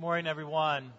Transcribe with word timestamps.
Good 0.00 0.06
morning, 0.06 0.26
everyone. 0.28 0.94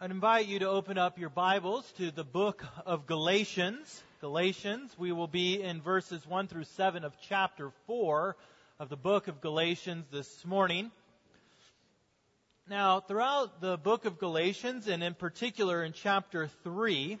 I'd 0.00 0.10
invite 0.10 0.48
you 0.48 0.58
to 0.58 0.68
open 0.68 0.98
up 0.98 1.20
your 1.20 1.30
Bibles 1.30 1.88
to 1.98 2.10
the 2.10 2.24
book 2.24 2.64
of 2.84 3.06
Galatians. 3.06 4.02
Galatians, 4.20 4.92
we 4.98 5.12
will 5.12 5.28
be 5.28 5.62
in 5.62 5.82
verses 5.82 6.26
1 6.26 6.48
through 6.48 6.64
7 6.64 7.04
of 7.04 7.16
chapter 7.28 7.70
4 7.86 8.34
of 8.80 8.88
the 8.88 8.96
book 8.96 9.28
of 9.28 9.40
Galatians 9.40 10.06
this 10.10 10.44
morning. 10.44 10.90
Now, 12.68 12.98
throughout 12.98 13.60
the 13.60 13.76
book 13.76 14.04
of 14.04 14.18
Galatians, 14.18 14.88
and 14.88 15.00
in 15.00 15.14
particular 15.14 15.84
in 15.84 15.92
chapter 15.92 16.48
3, 16.64 17.20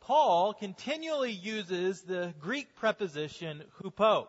Paul 0.00 0.52
continually 0.52 1.32
uses 1.32 2.02
the 2.02 2.34
Greek 2.40 2.76
preposition 2.76 3.62
hupo, 3.80 4.26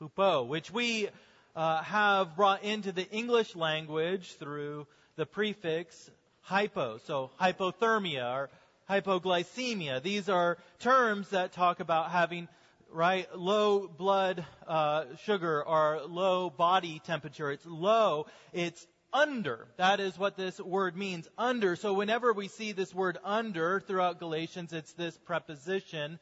hupo, 0.00 0.46
which 0.46 0.70
we 0.70 1.10
uh, 1.54 1.82
have 1.82 2.36
brought 2.36 2.62
into 2.62 2.92
the 2.92 3.08
English 3.10 3.54
language 3.56 4.36
through 4.36 4.86
the 5.16 5.26
prefix 5.26 6.10
hypo, 6.40 6.98
so 7.06 7.30
hypothermia 7.40 8.32
or 8.34 8.50
hypoglycemia. 8.88 10.02
These 10.02 10.28
are 10.28 10.58
terms 10.80 11.28
that 11.30 11.52
talk 11.52 11.80
about 11.80 12.10
having 12.10 12.48
right 12.90 13.26
low 13.36 13.88
blood 13.88 14.44
uh, 14.66 15.04
sugar 15.24 15.62
or 15.62 16.02
low 16.06 16.50
body 16.50 17.00
temperature. 17.04 17.50
It's 17.50 17.66
low. 17.66 18.26
It's 18.52 18.86
under. 19.12 19.66
That 19.76 20.00
is 20.00 20.18
what 20.18 20.36
this 20.36 20.58
word 20.60 20.96
means, 20.96 21.28
under. 21.36 21.76
So 21.76 21.92
whenever 21.92 22.32
we 22.32 22.48
see 22.48 22.72
this 22.72 22.94
word 22.94 23.18
under 23.24 23.80
throughout 23.80 24.18
Galatians, 24.18 24.72
it's 24.72 24.92
this 24.94 25.16
preposition, 25.18 26.18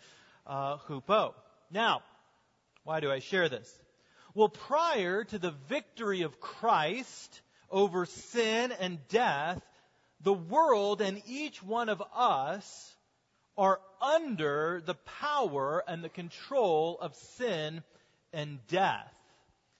uh, 0.46 0.76
hupo. 0.88 1.34
Now, 1.70 2.02
why 2.84 3.01
do 3.01 3.10
I 3.10 3.20
share 3.20 3.48
this? 3.48 3.73
Well, 4.32 4.48
prior 4.48 5.24
to 5.24 5.38
the 5.38 5.54
victory 5.68 6.22
of 6.22 6.38
Christ 6.38 7.40
over 7.68 8.06
sin 8.06 8.70
and 8.70 8.98
death, 9.09 9.60
the 10.20 10.32
world 10.32 11.00
and 11.00 11.20
each 11.26 11.60
one 11.62 11.88
of 11.88 12.00
us 12.14 12.95
are 13.59 13.80
under 14.00 14.82
the 14.87 14.95
power 14.95 15.82
and 15.87 16.04
the 16.04 16.09
control 16.09 16.96
of 17.00 17.14
sin 17.14 17.82
and 18.32 18.64
death. 18.68 19.12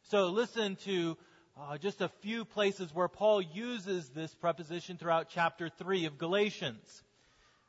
So 0.08 0.30
listen 0.30 0.74
to 0.84 1.16
uh, 1.56 1.78
just 1.78 2.00
a 2.00 2.10
few 2.20 2.44
places 2.44 2.92
where 2.92 3.08
Paul 3.08 3.40
uses 3.40 4.08
this 4.08 4.34
preposition 4.34 4.96
throughout 4.96 5.28
chapter 5.30 5.68
3 5.68 6.06
of 6.06 6.18
Galatians. 6.18 7.02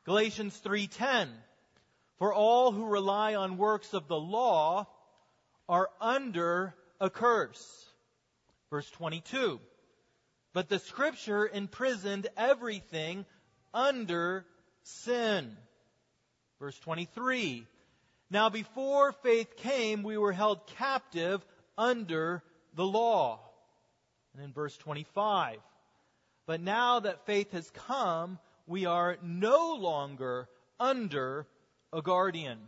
Galatians 0.04 0.60
3:10 0.64 1.28
For 2.18 2.34
all 2.34 2.72
who 2.72 2.86
rely 2.86 3.36
on 3.36 3.56
works 3.56 3.94
of 3.94 4.08
the 4.08 4.18
law 4.18 4.88
are 5.68 5.88
under 6.00 6.74
a 7.00 7.10
curse. 7.10 7.86
Verse 8.70 8.88
22 8.90 9.60
but 10.52 10.68
the 10.68 10.78
scripture 10.78 11.48
imprisoned 11.48 12.28
everything 12.36 13.24
under 13.72 14.44
sin. 14.82 15.56
Verse 16.58 16.78
23. 16.80 17.66
Now 18.30 18.50
before 18.50 19.12
faith 19.12 19.56
came, 19.56 20.02
we 20.02 20.18
were 20.18 20.32
held 20.32 20.66
captive 20.78 21.44
under 21.78 22.42
the 22.74 22.84
law. 22.84 23.40
And 24.34 24.44
in 24.44 24.52
verse 24.52 24.76
25. 24.76 25.58
But 26.46 26.60
now 26.60 27.00
that 27.00 27.26
faith 27.26 27.52
has 27.52 27.70
come, 27.70 28.38
we 28.66 28.84
are 28.84 29.16
no 29.22 29.74
longer 29.74 30.48
under 30.78 31.46
a 31.92 32.02
guardian. 32.02 32.58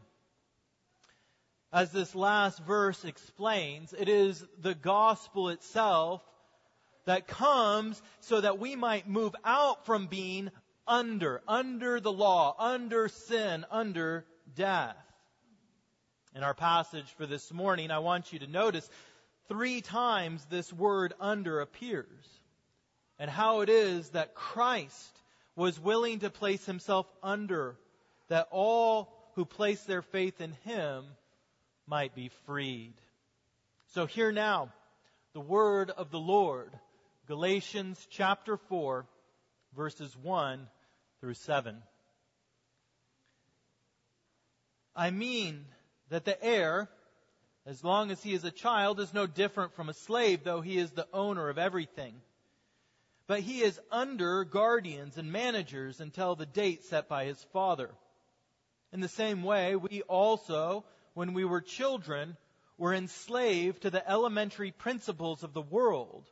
As 1.75 1.91
this 1.91 2.15
last 2.15 2.61
verse 2.61 3.05
explains, 3.05 3.93
it 3.93 4.09
is 4.09 4.47
the 4.61 4.77
gospel 4.77 5.49
itself 5.49 6.23
that 7.05 7.27
comes 7.27 8.01
so 8.21 8.41
that 8.41 8.61
we 8.61 8.77
might 8.77 9.09
move 9.09 9.35
out 9.45 9.85
from 9.85 10.07
being 10.07 10.53
under, 10.87 11.43
under 11.49 11.99
the 11.99 12.13
law, 12.13 12.55
under 12.61 13.09
sin, 13.09 13.67
under 13.73 14.25
death. 14.55 14.97
In 16.37 16.45
our 16.45 16.55
passage 16.55 17.13
for 17.17 17.27
this 17.27 17.53
morning, 17.53 17.91
I 17.91 17.99
want 17.99 18.33
you 18.33 18.39
to 18.39 18.47
notice 18.47 18.89
three 19.49 19.81
times 19.81 20.45
this 20.45 20.73
word 20.73 21.13
under 21.19 21.61
appears 21.61 22.41
and 23.19 23.29
how 23.29 23.63
it 23.63 23.69
is 23.69 24.11
that 24.11 24.37
Christ 24.37 25.21
was 25.57 25.81
willing 25.81 26.21
to 26.21 26.31
place 26.31 26.65
himself 26.67 27.13
under 27.21 27.77
that 28.29 28.47
all 28.53 29.13
who 29.35 29.45
place 29.45 29.83
their 29.83 30.03
faith 30.03 30.41
in 30.41 30.53
him 30.65 31.05
might 31.87 32.15
be 32.15 32.31
freed. 32.47 32.95
So 33.89 34.07
hear 34.07 34.33
now 34.33 34.73
the 35.33 35.41
word 35.41 35.91
of 35.91 36.11
the 36.11 36.21
Lord 36.21 36.71
Galatians 37.27 38.07
chapter 38.11 38.59
4, 38.69 39.07
verses 39.75 40.15
1 40.23 40.69
through 41.21 41.35
7. 41.35 41.83
I 44.95 45.11
mean 45.11 45.65
that 46.11 46.27
the 46.27 46.43
heir, 46.45 46.89
as 47.67 47.83
long 47.83 48.11
as 48.11 48.23
he 48.23 48.35
is 48.35 48.45
a 48.45 48.51
child, 48.51 49.01
is 49.01 49.15
no 49.15 49.27
different 49.27 49.75
from 49.75 49.89
a 49.89 49.95
slave, 49.95 50.45
though 50.45 50.61
he 50.61 50.77
is 50.77 50.91
the 50.91 51.09
owner 51.15 51.49
of 51.49 51.57
everything. 51.57 52.15
But 53.27 53.41
he 53.41 53.63
is 53.63 53.81
under 53.91 54.45
guardians 54.45 55.17
and 55.17 55.33
managers 55.33 56.01
until 56.01 56.37
the 56.37 56.47
date 56.47 56.85
set 56.85 57.09
by 57.09 57.25
his 57.25 57.43
father. 57.55 57.91
In 58.93 59.01
the 59.01 59.09
same 59.09 59.43
way, 59.43 59.77
we 59.77 60.03
also, 60.03 60.85
when 61.15 61.33
we 61.33 61.45
were 61.45 61.61
children, 61.61 62.37
were 62.77 62.93
enslaved 62.95 63.83
to 63.83 63.91
the 63.91 64.09
elementary 64.09 64.73
principles 64.73 65.43
of 65.43 65.55
the 65.55 65.63
world. 65.63 66.25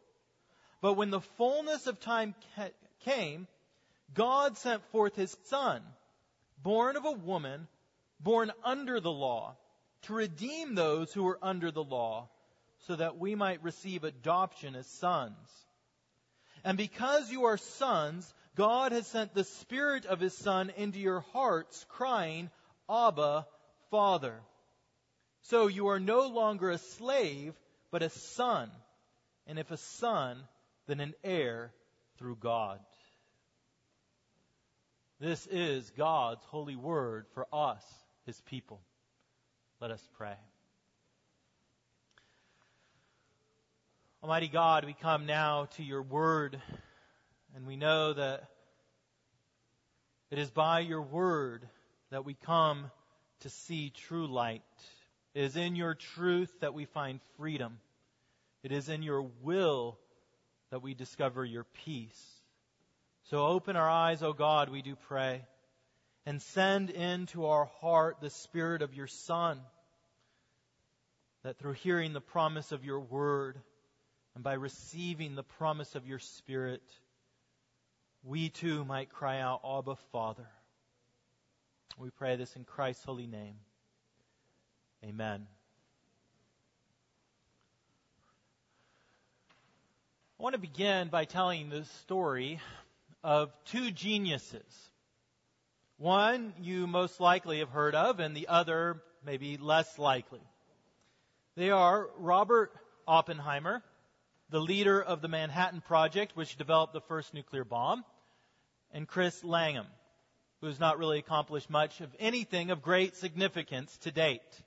But 0.80 0.94
when 0.94 1.10
the 1.10 1.20
fullness 1.20 1.86
of 1.86 2.00
time 2.00 2.34
came, 3.04 3.46
God 4.14 4.58
sent 4.58 4.84
forth 4.90 5.14
his 5.14 5.36
son, 5.44 5.82
born 6.62 6.96
of 6.96 7.04
a 7.04 7.12
woman, 7.12 7.68
born 8.20 8.52
under 8.64 9.00
the 9.00 9.12
law, 9.12 9.56
to 10.02 10.14
redeem 10.14 10.74
those 10.74 11.12
who 11.12 11.22
were 11.22 11.38
under 11.40 11.70
the 11.70 11.84
law, 11.84 12.28
so 12.86 12.96
that 12.96 13.16
we 13.16 13.36
might 13.36 13.62
receive 13.62 14.02
adoption 14.02 14.74
as 14.74 14.86
sons. 14.86 15.48
And 16.64 16.76
because 16.76 17.30
you 17.30 17.44
are 17.44 17.56
sons, 17.56 18.32
God 18.56 18.92
has 18.92 19.06
sent 19.06 19.34
the 19.34 19.44
Spirit 19.44 20.04
of 20.04 20.20
His 20.20 20.36
Son 20.36 20.72
into 20.76 20.98
your 20.98 21.20
hearts, 21.32 21.86
crying, 21.88 22.50
Abba, 22.90 23.46
Father. 23.90 24.40
So 25.42 25.66
you 25.66 25.88
are 25.88 26.00
no 26.00 26.28
longer 26.28 26.70
a 26.70 26.78
slave, 26.78 27.54
but 27.90 28.02
a 28.02 28.10
son. 28.10 28.70
And 29.46 29.58
if 29.58 29.70
a 29.70 29.76
son, 29.76 30.38
then 30.86 31.00
an 31.00 31.14
heir 31.24 31.72
through 32.18 32.36
God. 32.36 32.78
This 35.20 35.46
is 35.48 35.90
God's 35.96 36.42
holy 36.46 36.76
word 36.76 37.26
for 37.34 37.46
us, 37.52 37.84
his 38.26 38.40
people. 38.42 38.80
Let 39.80 39.90
us 39.90 40.08
pray. 40.16 40.34
Almighty 44.22 44.48
God, 44.48 44.84
we 44.84 44.94
come 44.94 45.26
now 45.26 45.66
to 45.76 45.82
your 45.82 46.02
word, 46.02 46.60
and 47.56 47.66
we 47.66 47.76
know 47.76 48.12
that 48.12 48.44
it 50.30 50.38
is 50.38 50.50
by 50.50 50.80
your 50.80 51.02
word 51.02 51.68
that 52.10 52.24
we 52.24 52.34
come 52.34 52.90
to 53.40 53.50
see 53.50 53.90
true 53.90 54.26
light. 54.28 54.62
It 55.34 55.44
is 55.44 55.56
in 55.56 55.76
your 55.76 55.94
truth 55.94 56.52
that 56.60 56.74
we 56.74 56.84
find 56.84 57.20
freedom. 57.36 57.78
It 58.62 58.72
is 58.72 58.88
in 58.88 59.02
your 59.02 59.22
will 59.42 59.98
that 60.70 60.82
we 60.82 60.94
discover 60.94 61.44
your 61.44 61.64
peace. 61.84 62.22
So 63.30 63.46
open 63.46 63.76
our 63.76 63.88
eyes, 63.88 64.22
O 64.22 64.32
God, 64.32 64.68
we 64.68 64.82
do 64.82 64.96
pray, 65.08 65.44
and 66.26 66.42
send 66.42 66.90
into 66.90 67.46
our 67.46 67.66
heart 67.80 68.18
the 68.20 68.30
Spirit 68.30 68.82
of 68.82 68.94
your 68.94 69.06
Son, 69.06 69.60
that 71.42 71.58
through 71.58 71.72
hearing 71.72 72.12
the 72.12 72.20
promise 72.20 72.72
of 72.72 72.84
your 72.84 73.00
word 73.00 73.58
and 74.34 74.44
by 74.44 74.54
receiving 74.54 75.34
the 75.34 75.42
promise 75.42 75.94
of 75.94 76.06
your 76.06 76.18
Spirit, 76.18 76.82
we 78.22 78.48
too 78.48 78.84
might 78.84 79.10
cry 79.10 79.40
out, 79.40 79.60
Abba, 79.64 79.96
Father. 80.12 80.46
We 81.98 82.10
pray 82.10 82.36
this 82.36 82.54
in 82.56 82.64
Christ's 82.64 83.04
holy 83.04 83.26
name. 83.26 83.56
Amen. 85.04 85.48
I 90.38 90.42
want 90.42 90.54
to 90.54 90.60
begin 90.60 91.08
by 91.08 91.24
telling 91.24 91.70
the 91.70 91.84
story 92.02 92.60
of 93.24 93.50
two 93.64 93.90
geniuses. 93.90 94.62
One 95.98 96.54
you 96.60 96.86
most 96.86 97.18
likely 97.18 97.58
have 97.58 97.70
heard 97.70 97.96
of, 97.96 98.20
and 98.20 98.36
the 98.36 98.46
other 98.46 99.02
maybe 99.26 99.56
less 99.56 99.98
likely. 99.98 100.40
They 101.56 101.70
are 101.70 102.08
Robert 102.16 102.72
Oppenheimer, 103.06 103.82
the 104.50 104.60
leader 104.60 105.02
of 105.02 105.20
the 105.20 105.28
Manhattan 105.28 105.80
Project, 105.80 106.36
which 106.36 106.56
developed 106.56 106.92
the 106.92 107.00
first 107.00 107.34
nuclear 107.34 107.64
bomb, 107.64 108.04
and 108.92 109.08
Chris 109.08 109.42
Langan, 109.42 109.86
who 110.60 110.68
has 110.68 110.78
not 110.78 110.98
really 110.98 111.18
accomplished 111.18 111.70
much 111.70 112.00
of 112.00 112.14
anything 112.20 112.70
of 112.70 112.82
great 112.82 113.16
significance 113.16 113.98
to 113.98 114.12
date. 114.12 114.62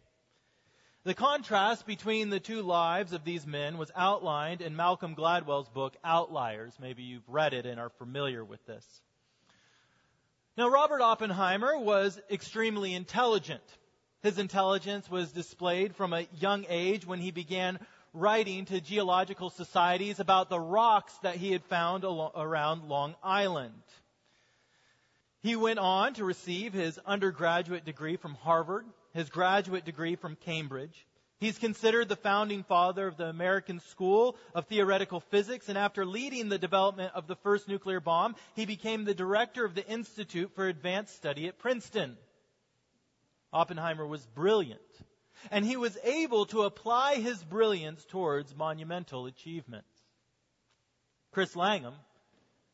The 1.06 1.13
contrast 1.13 1.86
between 1.86 2.31
the 2.31 2.40
two 2.40 2.63
lives 2.63 3.13
of 3.13 3.24
these 3.24 3.46
men 3.46 3.78
was 3.78 3.92
outlined 3.96 4.62
in 4.62 4.75
Malcolm 4.75 5.13
Gladwell's 5.13 5.69
book, 5.69 5.96
Outliers. 6.04 6.74
Maybe 6.81 7.04
you've 7.04 7.30
read 7.30 7.54
it 7.54 7.68
and 7.68 7.80
are 7.80 7.92
familiar 7.92 8.44
with 8.44 8.66
this. 8.66 8.84
Now, 10.57 10.68
Robert 10.68 11.02
Oppenheimer 11.02 11.78
was 11.78 12.19
extremely 12.31 12.96
intelligent. 12.96 13.62
His 14.24 14.40
intelligence 14.40 15.07
was 15.07 15.31
displayed 15.31 15.96
from 15.96 16.12
a 16.12 16.25
young 16.40 16.66
age 16.69 17.06
when 17.06 17.19
he 17.19 17.30
began 17.30 17.78
writing 18.12 18.66
to 18.66 18.81
geological 18.81 19.51
societies 19.51 20.19
about 20.19 20.50
the 20.50 20.60
rocks 20.60 21.16
that 21.22 21.36
he 21.36 21.51
had 21.51 21.63
found 21.66 22.04
around 22.04 22.90
Long 22.90 23.13
Island. 23.22 23.84
He 25.44 25.56
went 25.56 25.78
on 25.78 26.16
to 26.16 26.25
receive 26.25 26.74
his 26.74 26.98
undergraduate 27.06 27.86
degree 27.86 28.18
from 28.18 28.34
Harvard, 28.34 28.88
his 29.16 29.30
graduate 29.30 29.86
degree 29.86 30.16
from 30.16 30.36
Cambridge. 30.36 31.08
He's 31.40 31.58
considered 31.58 32.10
the 32.10 32.16
founding 32.16 32.64
father 32.64 33.08
of 33.08 33.18
the 33.18 33.28
American 33.28 33.80
School 33.80 34.38
of 34.54 34.68
Theoretical 34.68 35.22
Physics, 35.22 35.70
and 35.70 35.78
after 35.78 36.06
leading 36.06 36.50
the 36.50 36.58
development 36.58 37.14
of 37.16 37.26
the 37.26 37.36
first 37.38 37.68
nuclear 37.68 38.00
bomb, 38.00 38.36
he 38.56 38.66
became 38.66 39.04
the 39.04 39.14
director 39.14 39.66
of 39.66 39.74
the 39.74 39.88
Institute 39.88 40.52
for 40.54 40.68
Advanced 40.68 41.16
Study 41.16 41.48
at 41.48 41.58
Princeton. 41.58 42.18
Oppenheimer 43.54 44.06
was 44.06 44.26
brilliant, 44.26 44.82
and 45.50 45.66
he 45.66 45.78
was 45.78 45.98
able 46.04 46.46
to 46.48 46.64
apply 46.64 47.16
his 47.16 47.42
brilliance 47.42 48.04
towards 48.06 48.56
monumental 48.56 49.28
achievements. 49.28 49.88
Chris 51.32 51.56
Langan 51.56 51.94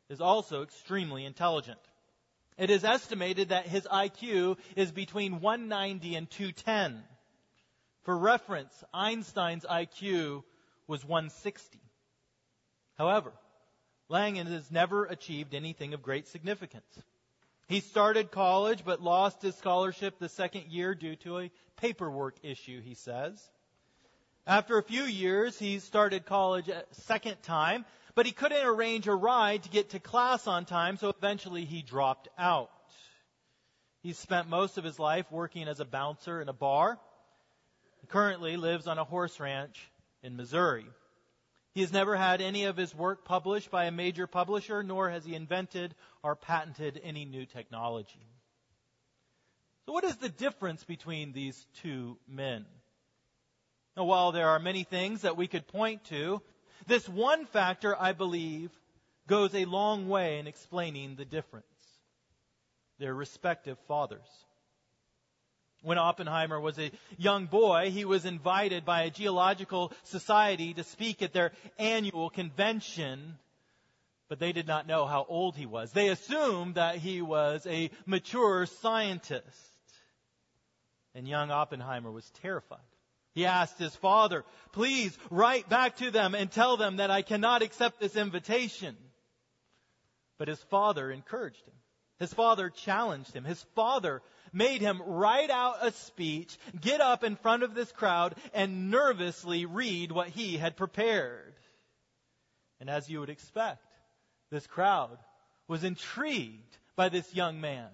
is 0.10 0.22
also 0.22 0.64
extremely 0.64 1.24
intelligent. 1.26 1.80
It 2.58 2.70
is 2.70 2.84
estimated 2.84 3.50
that 3.50 3.68
his 3.68 3.88
IQ 3.92 4.58
is 4.76 4.92
between 4.92 5.42
190 5.42 6.16
and 6.16 6.30
210. 6.30 7.04
For 8.04 8.18
reference, 8.18 8.84
Einstein's 8.94 9.66
IQ 9.66 10.44
was 10.88 11.06
160. 11.06 11.80
However, 12.98 13.32
Langan 14.10 14.48
has 14.48 14.70
never 14.70 15.06
achieved 15.06 15.54
anything 15.54 15.94
of 15.94 16.02
great 16.02 16.28
significance. 16.28 17.00
He 17.68 17.80
started 17.80 18.32
college 18.32 18.84
but 18.84 19.02
lost 19.02 19.42
his 19.42 19.56
scholarship 19.56 20.20
the 20.20 20.28
second 20.28 20.66
year 20.66 20.94
due 20.94 21.16
to 21.18 21.40
a 21.40 21.52
paperwork 21.78 22.36
issue, 22.44 22.82
he 22.82 22.96
says. 22.96 23.42
After 24.46 24.78
a 24.78 24.84
few 24.84 25.04
years, 25.04 25.58
he 25.58 25.80
started 25.80 26.26
college 26.26 26.68
a 26.68 26.84
second 26.92 27.42
time, 27.44 27.86
but 28.16 28.26
he 28.26 28.32
couldn't 28.32 28.66
arrange 28.66 29.08
a 29.08 29.16
ride 29.16 29.64
to 29.64 29.70
get 29.70 29.92
to 29.92 30.00
class 30.00 30.48
on 30.48 30.66
time, 30.66 30.98
so 30.98 31.10
eventually 31.10 31.66
he 31.66 31.82
dropped 31.82 32.28
out. 32.38 32.70
He 34.04 34.14
spent 34.14 34.50
most 34.50 34.78
of 34.78 34.84
his 34.84 35.00
life 35.00 35.32
working 35.32 35.68
as 35.68 35.80
a 35.80 35.86
bouncer 35.86 36.42
in 36.42 36.50
a 36.50 36.54
bar. 36.54 37.00
He 38.02 38.08
currently 38.08 38.58
lives 38.58 38.88
on 38.88 38.98
a 38.98 39.04
horse 39.04 39.40
ranch 39.40 39.90
in 40.24 40.36
Missouri. 40.36 40.86
He 41.74 41.82
has 41.82 41.94
never 41.94 42.18
had 42.18 42.42
any 42.42 42.66
of 42.66 42.76
his 42.76 42.94
work 42.94 43.24
published 43.24 43.72
by 43.72 43.86
a 43.86 43.92
major 43.92 44.28
publisher, 44.28 44.84
nor 44.84 45.10
has 45.10 45.24
he 45.24 45.36
invented 45.36 45.96
or 46.24 46.36
patented 46.36 47.00
any 47.04 47.26
new 47.26 47.46
technology. 47.46 48.26
So 49.86 49.94
what 49.94 50.04
is 50.04 50.18
the 50.18 50.30
difference 50.30 50.84
between 50.84 51.32
these 51.32 51.66
two 51.82 52.18
men? 52.28 52.66
Now, 53.96 54.06
while 54.06 54.32
there 54.32 54.50
are 54.50 54.60
many 54.60 54.84
things 54.84 55.22
that 55.22 55.38
we 55.38 55.48
could 55.48 55.68
point 55.68 56.04
to, 56.06 56.42
this 56.88 57.08
one 57.08 57.46
factor, 57.46 57.96
I 58.00 58.14
believe, 58.14 58.72
goes 59.28 59.54
a 59.56 59.66
long 59.66 60.08
way 60.08 60.40
in 60.40 60.48
explaining 60.48 61.16
the 61.16 61.26
difference. 61.26 61.66
Their 63.00 63.14
respective 63.14 63.78
fathers. 63.88 64.28
When 65.84 65.98
Oppenheimer 65.98 66.60
was 66.60 66.78
a 66.78 66.92
young 67.18 67.48
boy, 67.48 67.90
he 67.90 68.06
was 68.06 68.26
invited 68.26 68.86
by 68.86 69.04
a 69.04 69.10
geological 69.10 69.92
society 70.04 70.76
to 70.76 70.84
speak 70.84 71.24
at 71.24 71.34
their 71.34 71.52
annual 71.80 72.30
convention, 72.30 73.38
but 74.30 74.38
they 74.38 74.52
did 74.52 74.68
not 74.68 74.86
know 74.86 75.08
how 75.08 75.26
old 75.28 75.56
he 75.56 75.66
was. 75.66 75.92
They 75.92 76.10
assumed 76.10 76.76
that 76.76 76.98
he 76.98 77.24
was 77.24 77.66
a 77.66 77.90
mature 78.06 78.68
scientist. 78.68 79.58
And 81.16 81.28
young 81.28 81.50
Oppenheimer 81.50 82.12
was 82.12 82.30
terrified. 82.42 82.80
He 83.34 83.46
asked 83.46 83.80
his 83.80 83.96
father, 83.96 84.44
please 84.74 85.18
write 85.30 85.70
back 85.70 85.98
to 85.98 86.12
them 86.12 86.36
and 86.36 86.52
tell 86.52 86.78
them 86.78 86.98
that 86.98 87.12
I 87.12 87.22
cannot 87.22 87.62
accept 87.62 88.00
this 88.00 88.16
invitation. 88.16 88.98
But 90.38 90.50
his 90.50 90.62
father 90.64 91.10
encouraged 91.12 91.66
him. 91.66 91.76
His 92.20 92.34
father 92.34 92.70
challenged 92.70 93.34
him. 93.34 93.44
His 93.44 93.64
father 93.76 94.22
made 94.54 94.82
him 94.82 95.02
write 95.04 95.50
out 95.50 95.78
a 95.82 95.92
speech, 95.92 96.58
get 96.80 97.02
up 97.02 97.24
in 97.24 97.36
front 97.36 97.64
of 97.64 97.74
this 97.74 97.92
crowd, 97.92 98.36
and 98.54 98.92
nervously 98.92 99.66
read 99.66 100.12
what 100.12 100.28
he 100.28 100.58
had 100.58 100.76
prepared. 100.76 101.54
And 102.80 102.90
as 102.90 103.10
you 103.10 103.22
would 103.22 103.30
expect, 103.30 103.86
this 104.52 104.68
crowd 104.68 105.18
was 105.68 105.84
intrigued 105.84 106.78
by 106.96 107.10
this 107.10 107.34
young 107.34 107.62
man. 107.62 107.90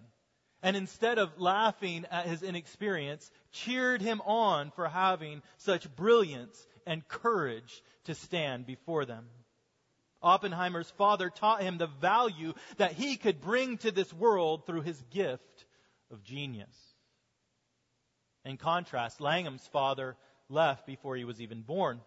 And 0.67 0.75
instead 0.75 1.17
of 1.17 1.39
laughing 1.39 2.05
at 2.11 2.25
his 2.25 2.43
inexperience, 2.43 3.31
cheered 3.53 4.01
him 4.01 4.19
on 4.25 4.71
for 4.71 4.89
having 4.89 5.41
such 5.59 5.95
brilliance 5.95 6.67
and 6.85 7.07
courage 7.07 7.81
to 8.03 8.13
stand 8.13 8.65
before 8.65 9.05
them. 9.05 9.29
Oppenheimer's 10.21 10.89
father 10.97 11.29
taught 11.29 11.61
him 11.61 11.77
the 11.77 11.87
value 11.87 12.53
that 12.75 12.91
he 12.91 13.15
could 13.15 13.39
bring 13.39 13.77
to 13.77 13.91
this 13.91 14.11
world 14.11 14.65
through 14.65 14.81
his 14.81 15.01
gift 15.03 15.65
of 16.11 16.21
genius. 16.21 16.75
In 18.43 18.57
contrast, 18.57 19.21
Langan's 19.21 19.65
father 19.67 20.17
left 20.49 20.85
before 20.85 21.15
he 21.15 21.23
was 21.23 21.39
even 21.39 21.61
born. 21.61 22.01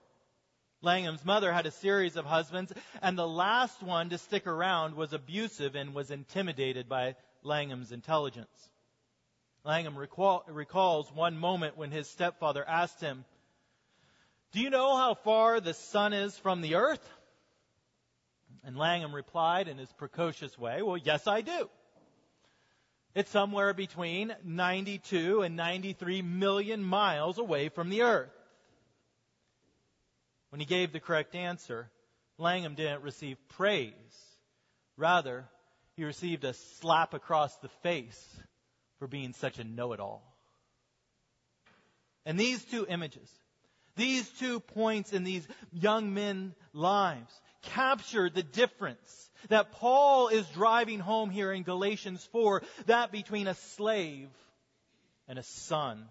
Langan's 0.83 1.25
mother 1.25 1.51
had 1.51 1.65
a 1.65 1.71
series 1.71 2.17
of 2.17 2.27
husbands, 2.27 2.75
and 3.01 3.17
the 3.17 3.27
last 3.27 3.83
one 3.83 4.11
to 4.11 4.19
stick 4.19 4.47
around 4.47 4.97
was 4.97 5.15
abusive 5.15 5.77
and 5.77 5.95
was 5.95 6.11
intimidated 6.11 6.91
by 6.91 7.17
Langan's 7.43 7.93
intelligence. 7.93 8.71
Langan 9.65 9.95
recall, 9.95 10.45
recalls 10.49 11.13
one 11.13 11.37
moment 11.37 11.77
when 11.77 11.91
his 11.91 12.09
stepfather 12.09 12.67
asked 12.67 13.01
him, 13.01 13.25
Do 14.53 14.61
you 14.61 14.71
know 14.71 14.97
how 14.97 15.15
far 15.15 15.61
the 15.61 15.75
sun 15.75 16.13
is 16.13 16.37
from 16.39 16.61
the 16.63 16.77
earth? 16.77 17.07
And 18.65 18.77
Langan 18.77 19.13
replied 19.13 19.69
in 19.69 19.79
his 19.79 19.93
precocious 19.93 20.59
way, 20.59 20.83
Well, 20.83 20.97
yes, 20.97 21.27
I 21.27 21.41
do. 21.41 21.69
It's 23.15 23.31
somewhere 23.31 23.75
between 23.75 24.35
92 24.45 25.43
and 25.43 25.57
93 25.57 26.23
million 26.23 26.83
miles 26.83 27.39
away 27.39 27.69
from 27.69 27.91
the 27.91 28.03
earth. 28.03 28.31
When 30.51 30.61
he 30.61 30.67
gave 30.67 30.93
the 30.93 31.01
correct 31.01 31.35
answer, 31.35 31.91
Langan 32.39 32.75
didn't 32.75 33.03
receive 33.03 33.37
praise. 33.50 33.93
Rather, 34.97 35.49
he 36.00 36.07
received 36.07 36.45
a 36.45 36.54
slap 36.80 37.12
across 37.12 37.54
the 37.57 37.69
face 37.83 38.40
for 38.99 39.07
being 39.07 39.35
such 39.35 39.59
a 39.59 39.64
know-it-all. 39.64 40.23
And 42.25 42.40
these 42.40 42.64
two 42.64 42.87
images, 42.88 43.30
these 43.97 44.26
two 44.30 44.61
points 44.61 45.12
in 45.12 45.25
these 45.25 45.47
young 45.71 46.14
men's 46.14 46.54
lives 46.73 47.30
capture 47.64 48.30
the 48.30 48.42
difference 48.42 49.30
that 49.50 49.73
Paul 49.73 50.28
is 50.28 50.49
driving 50.49 51.00
home 51.00 51.28
here 51.28 51.52
in 51.52 51.64
Galatians 51.64 52.26
4, 52.33 52.62
that 52.87 53.12
between 53.12 53.47
a 53.47 53.54
slave 53.54 54.30
and 55.28 55.38
a 55.38 55.42
son. 55.42 56.07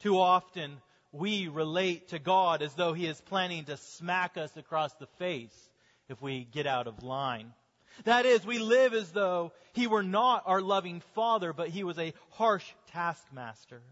Too 0.00 0.18
often 0.18 0.78
we 1.12 1.46
relate 1.46 2.08
to 2.08 2.18
God 2.18 2.62
as 2.62 2.74
though 2.74 2.94
he 2.94 3.06
is 3.06 3.20
planning 3.20 3.66
to 3.66 3.76
smack 3.76 4.36
us 4.36 4.56
across 4.56 4.92
the 4.94 5.06
face 5.20 5.70
if 6.08 6.20
we 6.20 6.42
get 6.42 6.66
out 6.66 6.88
of 6.88 7.04
line. 7.04 7.52
That 8.04 8.26
is, 8.26 8.44
we 8.44 8.58
live 8.58 8.94
as 8.94 9.10
though 9.10 9.52
he 9.72 9.86
were 9.86 10.02
not 10.02 10.44
our 10.46 10.60
loving 10.60 11.00
father, 11.14 11.52
but 11.52 11.68
he 11.68 11.84
was 11.84 11.98
a 11.98 12.14
harsh 12.30 12.66
taskmaster. 12.92 13.82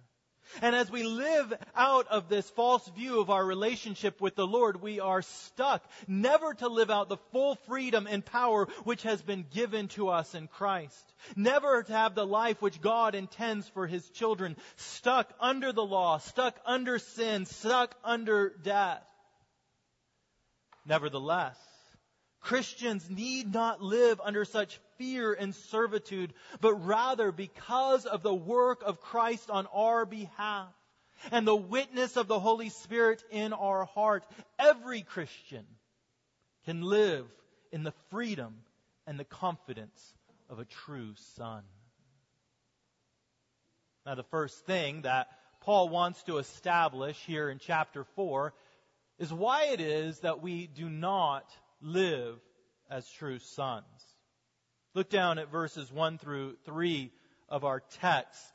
And 0.62 0.76
as 0.76 0.90
we 0.90 1.02
live 1.02 1.52
out 1.74 2.06
of 2.08 2.28
this 2.28 2.48
false 2.50 2.86
view 2.88 3.20
of 3.20 3.30
our 3.30 3.44
relationship 3.44 4.20
with 4.20 4.34
the 4.34 4.46
Lord, 4.46 4.80
we 4.80 5.00
are 5.00 5.22
stuck 5.22 5.82
never 6.06 6.54
to 6.54 6.68
live 6.68 6.90
out 6.90 7.08
the 7.08 7.16
full 7.32 7.56
freedom 7.66 8.06
and 8.08 8.24
power 8.24 8.66
which 8.84 9.02
has 9.02 9.22
been 9.22 9.46
given 9.52 9.88
to 9.88 10.08
us 10.10 10.34
in 10.34 10.48
Christ. 10.48 11.14
Never 11.34 11.82
to 11.82 11.92
have 11.92 12.14
the 12.14 12.26
life 12.26 12.60
which 12.60 12.80
God 12.80 13.14
intends 13.14 13.68
for 13.68 13.86
His 13.86 14.08
children, 14.10 14.56
stuck 14.76 15.32
under 15.40 15.72
the 15.72 15.84
law, 15.84 16.18
stuck 16.18 16.58
under 16.66 16.98
sin, 16.98 17.46
stuck 17.46 17.94
under 18.04 18.50
death. 18.62 19.02
Nevertheless, 20.86 21.58
Christians 22.44 23.08
need 23.08 23.52
not 23.52 23.80
live 23.80 24.20
under 24.22 24.44
such 24.44 24.78
fear 24.98 25.32
and 25.32 25.54
servitude, 25.54 26.34
but 26.60 26.74
rather 26.74 27.32
because 27.32 28.04
of 28.04 28.22
the 28.22 28.34
work 28.34 28.82
of 28.84 29.00
Christ 29.00 29.48
on 29.48 29.66
our 29.72 30.04
behalf 30.04 30.68
and 31.32 31.46
the 31.46 31.56
witness 31.56 32.18
of 32.18 32.28
the 32.28 32.38
Holy 32.38 32.68
Spirit 32.68 33.24
in 33.30 33.54
our 33.54 33.86
heart, 33.86 34.24
every 34.58 35.00
Christian 35.00 35.64
can 36.66 36.82
live 36.82 37.26
in 37.72 37.82
the 37.82 37.94
freedom 38.10 38.54
and 39.06 39.18
the 39.18 39.24
confidence 39.24 40.14
of 40.50 40.58
a 40.58 40.66
true 40.66 41.14
son. 41.36 41.62
Now, 44.04 44.16
the 44.16 44.22
first 44.22 44.66
thing 44.66 45.02
that 45.02 45.28
Paul 45.62 45.88
wants 45.88 46.22
to 46.24 46.36
establish 46.36 47.18
here 47.24 47.48
in 47.48 47.58
chapter 47.58 48.04
4 48.16 48.52
is 49.18 49.32
why 49.32 49.68
it 49.72 49.80
is 49.80 50.20
that 50.20 50.42
we 50.42 50.66
do 50.66 50.90
not 50.90 51.46
live 51.84 52.38
as 52.90 53.08
true 53.08 53.38
sons. 53.38 53.84
Look 54.94 55.10
down 55.10 55.38
at 55.38 55.50
verses 55.50 55.92
1 55.92 56.18
through 56.18 56.56
3 56.64 57.12
of 57.48 57.64
our 57.64 57.80
text. 58.00 58.50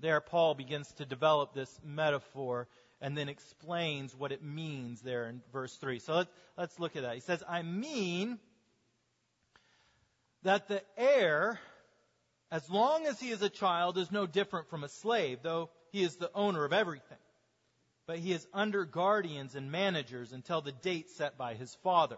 There, 0.00 0.20
Paul 0.20 0.54
begins 0.54 0.90
to 0.94 1.06
develop 1.06 1.54
this 1.54 1.80
metaphor 1.84 2.68
and 3.00 3.16
then 3.16 3.28
explains 3.28 4.14
what 4.14 4.32
it 4.32 4.42
means 4.42 5.00
there 5.02 5.28
in 5.28 5.40
verse 5.52 5.74
3. 5.76 5.98
So 6.00 6.14
let's, 6.14 6.30
let's 6.56 6.78
look 6.80 6.96
at 6.96 7.02
that. 7.02 7.14
He 7.14 7.20
says, 7.20 7.42
I 7.48 7.62
mean 7.62 8.38
that 10.42 10.68
the 10.68 10.82
heir, 10.96 11.60
as 12.50 12.68
long 12.68 13.06
as 13.06 13.20
he 13.20 13.30
is 13.30 13.42
a 13.42 13.48
child, 13.48 13.98
is 13.98 14.10
no 14.10 14.26
different 14.26 14.68
from 14.68 14.84
a 14.84 14.88
slave, 14.88 15.40
though 15.42 15.70
he 15.92 16.02
is 16.02 16.16
the 16.16 16.30
owner 16.34 16.64
of 16.64 16.72
everything. 16.72 17.18
But 18.06 18.18
he 18.18 18.32
is 18.32 18.46
under 18.54 18.84
guardians 18.84 19.54
and 19.54 19.70
managers 19.70 20.32
until 20.32 20.60
the 20.60 20.72
date 20.72 21.10
set 21.10 21.36
by 21.36 21.54
his 21.54 21.76
father. 21.82 22.16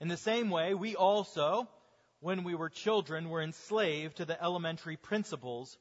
In 0.00 0.08
the 0.08 0.16
same 0.16 0.48
way, 0.48 0.74
we 0.74 0.96
also, 0.96 1.68
when 2.20 2.42
we 2.42 2.54
were 2.54 2.70
children, 2.70 3.28
were 3.28 3.42
enslaved 3.42 4.16
to 4.16 4.24
the 4.24 4.42
elementary 4.42 4.96
principles 4.96 5.76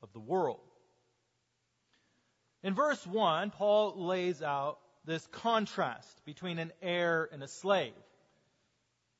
of 0.00 0.12
the 0.12 0.20
world. 0.20 0.60
In 2.62 2.74
verse 2.74 3.04
1, 3.06 3.50
Paul 3.50 3.94
lays 4.06 4.42
out 4.42 4.78
this 5.04 5.26
contrast 5.28 6.24
between 6.24 6.58
an 6.58 6.72
heir 6.82 7.28
and 7.32 7.42
a 7.42 7.48
slave. 7.48 7.94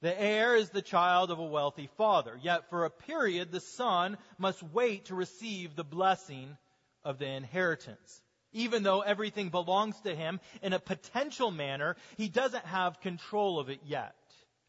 The 0.01 0.21
heir 0.21 0.55
is 0.55 0.71
the 0.71 0.83
child 0.83 1.33
of 1.33 1.41
a 1.41 1.45
wealthy 1.45 1.89
father, 1.97 2.39
yet 2.41 2.71
for 2.71 2.85
a 2.85 2.91
period 2.91 3.51
the 3.51 3.61
son 3.61 4.17
must 4.39 4.63
wait 4.63 5.07
to 5.07 5.17
receive 5.17 5.75
the 5.75 5.85
blessing 5.85 6.57
of 7.03 7.19
the 7.19 7.27
inheritance. 7.27 8.23
Even 8.53 8.85
though 8.85 9.01
everything 9.01 9.49
belongs 9.51 10.01
to 10.03 10.15
him 10.15 10.41
in 10.63 10.73
a 10.73 10.79
potential 10.79 11.51
manner, 11.51 11.97
he 12.17 12.29
doesn't 12.29 12.65
have 12.65 13.01
control 13.01 13.59
of 13.59 13.71
it 13.71 13.81
yet. 13.85 14.15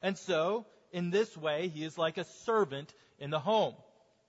And 0.01 0.17
so, 0.17 0.65
in 0.91 1.09
this 1.09 1.35
way, 1.35 1.67
he 1.67 1.83
is 1.83 1.97
like 1.97 2.17
a 2.17 2.23
servant 2.45 2.93
in 3.19 3.29
the 3.29 3.39
home. 3.39 3.75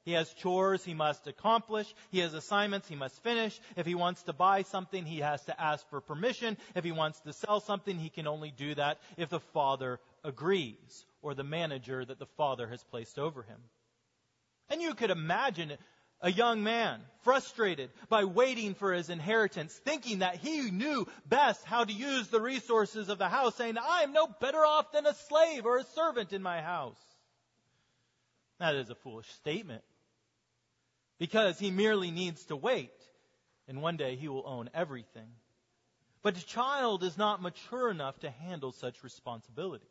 He 0.05 0.13
has 0.13 0.33
chores 0.35 0.83
he 0.83 0.95
must 0.95 1.27
accomplish. 1.27 1.95
He 2.11 2.21
has 2.21 2.33
assignments 2.33 2.89
he 2.89 2.97
must 2.97 3.23
finish. 3.23 3.61
If 3.77 3.87
he 3.87 3.95
wants 3.95 4.23
to 4.25 4.33
buy 4.33 4.63
something, 4.63 5.05
he 5.05 5.21
has 5.21 5.45
to 5.45 5.61
ask 5.61 5.89
for 5.91 6.01
permission. 6.01 6.57
If 6.75 6.85
he 6.85 6.93
wants 6.93 7.21
to 7.21 7.33
sell 7.33 7.61
something, 7.61 7.99
he 7.99 8.09
can 8.09 8.27
only 8.27 8.51
do 8.51 8.75
that 8.75 8.99
if 9.17 9.29
the 9.29 9.41
father 9.41 10.01
agrees 10.25 11.05
or 11.23 11.35
the 11.35 11.45
manager 11.45 12.05
that 12.05 12.19
the 12.19 12.27
father 12.27 12.67
has 12.67 12.83
placed 12.85 13.19
over 13.19 13.43
him. 13.43 13.61
And 14.71 14.81
you 14.81 14.95
could 14.95 15.11
imagine 15.11 15.73
a 16.23 16.31
young 16.31 16.63
man 16.63 17.01
frustrated 17.23 17.91
by 18.09 18.25
waiting 18.25 18.75
for 18.75 18.93
his 18.93 19.11
inheritance, 19.11 19.75
thinking 19.85 20.21
that 20.21 20.37
he 20.37 20.71
knew 20.71 21.07
best 21.27 21.65
how 21.65 21.85
to 21.85 21.93
use 21.93 22.29
the 22.29 22.41
resources 22.41 23.09
of 23.09 23.19
the 23.19 23.29
house, 23.29 23.57
saying, 23.57 23.77
I 23.79 24.03
am 24.03 24.13
no 24.13 24.27
better 24.41 24.65
off 24.65 24.93
than 24.93 25.07
a 25.07 25.15
slave 25.15 25.67
or 25.67 25.79
a 25.79 25.85
servant 25.85 26.33
in 26.33 26.43
my 26.43 26.63
house. 26.63 27.01
That 28.59 28.75
is 28.75 28.91
a 28.91 28.95
foolish 28.95 29.29
statement 29.35 29.83
because 31.19 31.59
he 31.59 31.71
merely 31.71 32.11
needs 32.11 32.45
to 32.47 32.57
wait, 32.57 32.93
and 33.69 33.83
one 33.83 33.97
day 33.97 34.17
he 34.17 34.29
will 34.29 34.45
own 34.47 34.71
everything. 34.75 35.29
But 36.23 36.37
a 36.37 36.47
child 36.47 37.03
is 37.03 37.17
not 37.17 37.43
mature 37.43 37.91
enough 37.91 38.19
to 38.21 38.31
handle 38.31 38.73
such 38.73 39.03
responsibilities. 39.03 39.89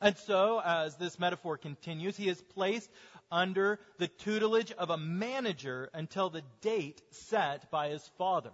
And 0.00 0.16
so, 0.16 0.60
as 0.64 0.96
this 0.96 1.18
metaphor 1.18 1.58
continues, 1.58 2.16
he 2.16 2.28
is 2.28 2.40
placed 2.40 2.90
under 3.30 3.78
the 3.98 4.08
tutelage 4.08 4.72
of 4.72 4.90
a 4.90 4.96
manager 4.96 5.90
until 5.92 6.30
the 6.30 6.42
date 6.62 7.02
set 7.10 7.70
by 7.70 7.90
his 7.90 8.06
father. 8.16 8.50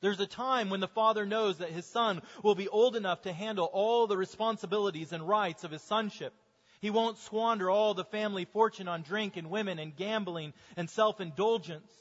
There's 0.00 0.20
a 0.20 0.26
time 0.26 0.70
when 0.70 0.80
the 0.80 0.88
father 0.88 1.26
knows 1.26 1.58
that 1.58 1.70
his 1.70 1.86
son 1.86 2.22
will 2.42 2.54
be 2.54 2.68
old 2.68 2.96
enough 2.96 3.22
to 3.22 3.32
handle 3.32 3.66
all 3.66 4.06
the 4.06 4.16
responsibilities 4.16 5.12
and 5.12 5.28
rights 5.28 5.62
of 5.62 5.70
his 5.70 5.82
sonship. 5.82 6.32
He 6.80 6.90
won't 6.90 7.18
squander 7.18 7.68
all 7.68 7.92
the 7.92 8.04
family 8.04 8.46
fortune 8.46 8.88
on 8.88 9.02
drink 9.02 9.36
and 9.36 9.50
women 9.50 9.78
and 9.78 9.94
gambling 9.94 10.54
and 10.76 10.88
self-indulgence. 10.88 11.92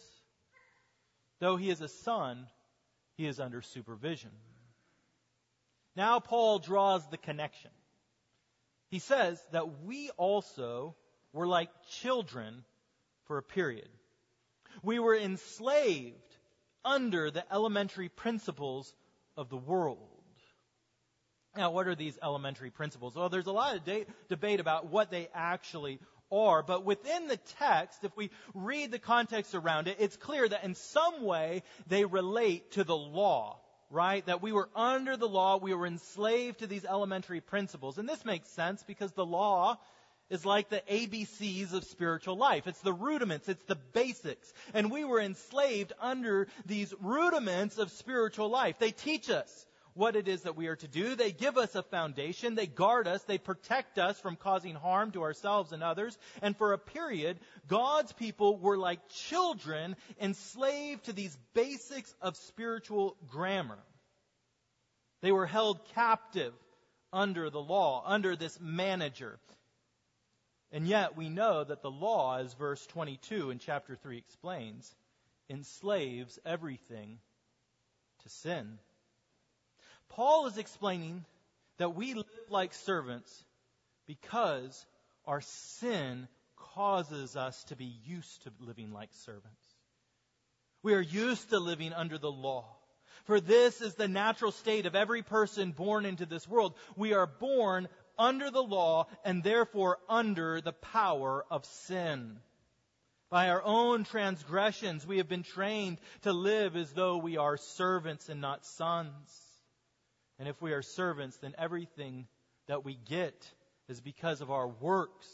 Though 1.39 1.57
he 1.57 1.69
is 1.69 1.81
a 1.81 1.89
son, 1.89 2.47
he 3.15 3.27
is 3.27 3.39
under 3.41 3.61
supervision. 3.61 4.31
Now 5.95 6.21
Paul 6.21 6.59
draws 6.59 7.05
the 7.09 7.17
connection. 7.17 7.71
He 8.89 8.99
says 8.99 9.41
that 9.51 9.83
we 9.83 10.09
also 10.17 10.95
were 11.31 11.47
like 11.47 11.69
children 12.01 12.63
for 13.25 13.37
a 13.37 13.43
period. 13.43 13.87
We 14.81 14.99
were 14.99 15.15
enslaved 15.15 16.15
under 16.83 17.29
the 17.29 17.43
elementary 17.53 18.09
principles 18.09 18.93
of 19.37 19.49
the 19.49 19.57
world. 19.57 19.99
Now, 21.55 21.71
what 21.71 21.87
are 21.87 21.95
these 21.95 22.17
elementary 22.21 22.69
principles? 22.69 23.15
Well, 23.15 23.29
there's 23.29 23.47
a 23.47 23.51
lot 23.51 23.75
of 23.75 23.83
de- 23.83 24.05
debate 24.29 24.59
about 24.59 24.87
what 24.87 25.11
they 25.11 25.29
actually 25.33 25.99
are, 26.31 26.63
but 26.63 26.85
within 26.85 27.27
the 27.27 27.37
text, 27.37 28.03
if 28.03 28.15
we 28.15 28.29
read 28.53 28.91
the 28.91 28.99
context 28.99 29.55
around 29.55 29.87
it, 29.87 29.97
it's 29.99 30.15
clear 30.15 30.47
that 30.47 30.63
in 30.63 30.75
some 30.75 31.23
way 31.23 31.63
they 31.87 32.05
relate 32.05 32.71
to 32.73 32.83
the 32.83 32.95
law 32.95 33.59
right? 33.89 34.25
That 34.25 34.41
we 34.41 34.51
were 34.51 34.69
under 34.75 35.17
the 35.17 35.27
law, 35.27 35.57
we 35.57 35.73
were 35.73 35.87
enslaved 35.87 36.59
to 36.59 36.67
these 36.67 36.85
elementary 36.85 37.41
principles. 37.41 37.97
And 37.97 38.07
this 38.07 38.23
makes 38.25 38.49
sense 38.49 38.83
because 38.83 39.11
the 39.13 39.25
law 39.25 39.77
is 40.29 40.45
like 40.45 40.69
the 40.69 40.83
ABCs 40.89 41.73
of 41.73 41.83
spiritual 41.85 42.37
life. 42.37 42.67
It's 42.67 42.81
the 42.81 42.93
rudiments, 42.93 43.49
it's 43.49 43.63
the 43.63 43.79
basics. 43.93 44.53
And 44.73 44.91
we 44.91 45.03
were 45.03 45.19
enslaved 45.19 45.93
under 45.99 46.47
these 46.65 46.93
rudiments 47.01 47.77
of 47.77 47.91
spiritual 47.91 48.49
life. 48.49 48.77
They 48.79 48.91
teach 48.91 49.29
us 49.29 49.65
what 49.99 50.15
it 50.15 50.29
is 50.29 50.43
that 50.43 50.55
we 50.55 50.67
are 50.67 50.77
to 50.77 50.87
do. 50.87 51.15
They 51.15 51.33
give 51.33 51.57
us 51.57 51.75
a 51.75 51.83
foundation. 51.83 52.55
They 52.55 52.67
guard 52.67 53.05
us. 53.05 53.21
They 53.23 53.37
protect 53.37 53.99
us 53.99 54.17
from 54.17 54.37
causing 54.37 54.73
harm 54.73 55.11
to 55.11 55.23
ourselves 55.23 55.73
and 55.73 55.83
others. 55.83 56.17
And 56.41 56.55
for 56.55 56.71
a 56.71 56.77
period, 56.77 57.37
God's 57.67 58.13
people 58.13 58.57
were 58.57 58.77
like 58.77 59.09
children 59.09 59.97
enslaved 60.19 61.03
to 61.05 61.13
these 61.13 61.37
basics 61.53 62.15
of 62.21 62.37
spiritual 62.37 63.17
grammar. 63.27 63.77
They 65.21 65.33
were 65.33 65.45
held 65.45 65.83
captive 65.95 66.53
under 67.11 67.49
the 67.49 67.61
law, 67.61 68.01
under 68.05 68.37
this 68.37 68.57
manager. 68.61 69.37
And 70.71 70.87
yet 70.87 71.17
we 71.17 71.27
know 71.27 71.65
that 71.65 71.81
the 71.81 71.91
law, 71.91 72.37
as 72.37 72.53
verse 72.53 72.85
22 72.87 73.49
in 73.49 73.59
chapter 73.59 73.97
3 73.97 74.17
explains, 74.17 74.95
enslaves 75.49 76.39
everything 76.45 77.19
to 78.23 78.29
sin. 78.29 78.79
Paul 80.09 80.47
is 80.47 80.57
explaining 80.57 81.25
that 81.77 81.95
we 81.95 82.13
live 82.13 82.25
like 82.49 82.73
servants 82.73 83.43
because 84.05 84.85
our 85.25 85.41
sin 85.41 86.27
causes 86.75 87.35
us 87.35 87.63
to 87.65 87.75
be 87.75 87.93
used 88.05 88.43
to 88.43 88.51
living 88.59 88.91
like 88.91 89.09
servants. 89.23 89.63
We 90.81 90.93
are 90.93 91.01
used 91.01 91.49
to 91.49 91.59
living 91.59 91.93
under 91.93 92.17
the 92.17 92.31
law. 92.31 92.65
For 93.25 93.39
this 93.39 93.81
is 93.81 93.95
the 93.95 94.07
natural 94.07 94.51
state 94.51 94.85
of 94.85 94.95
every 94.95 95.21
person 95.21 95.71
born 95.71 96.05
into 96.05 96.25
this 96.25 96.47
world. 96.47 96.73
We 96.95 97.13
are 97.13 97.27
born 97.27 97.87
under 98.17 98.49
the 98.49 98.63
law 98.63 99.07
and 99.23 99.43
therefore 99.43 99.99
under 100.07 100.61
the 100.61 100.73
power 100.73 101.45
of 101.49 101.65
sin. 101.65 102.39
By 103.29 103.49
our 103.49 103.61
own 103.61 104.05
transgressions, 104.05 105.05
we 105.05 105.17
have 105.17 105.29
been 105.29 105.43
trained 105.43 105.99
to 106.23 106.33
live 106.33 106.75
as 106.75 106.91
though 106.93 107.17
we 107.17 107.37
are 107.37 107.57
servants 107.57 108.29
and 108.29 108.41
not 108.41 108.65
sons. 108.65 109.48
And 110.39 110.47
if 110.47 110.61
we 110.61 110.71
are 110.71 110.81
servants, 110.81 111.37
then 111.37 111.53
everything 111.57 112.27
that 112.67 112.85
we 112.85 112.97
get 113.07 113.51
is 113.89 113.99
because 113.99 114.41
of 114.41 114.49
our 114.49 114.67
works. 114.67 115.27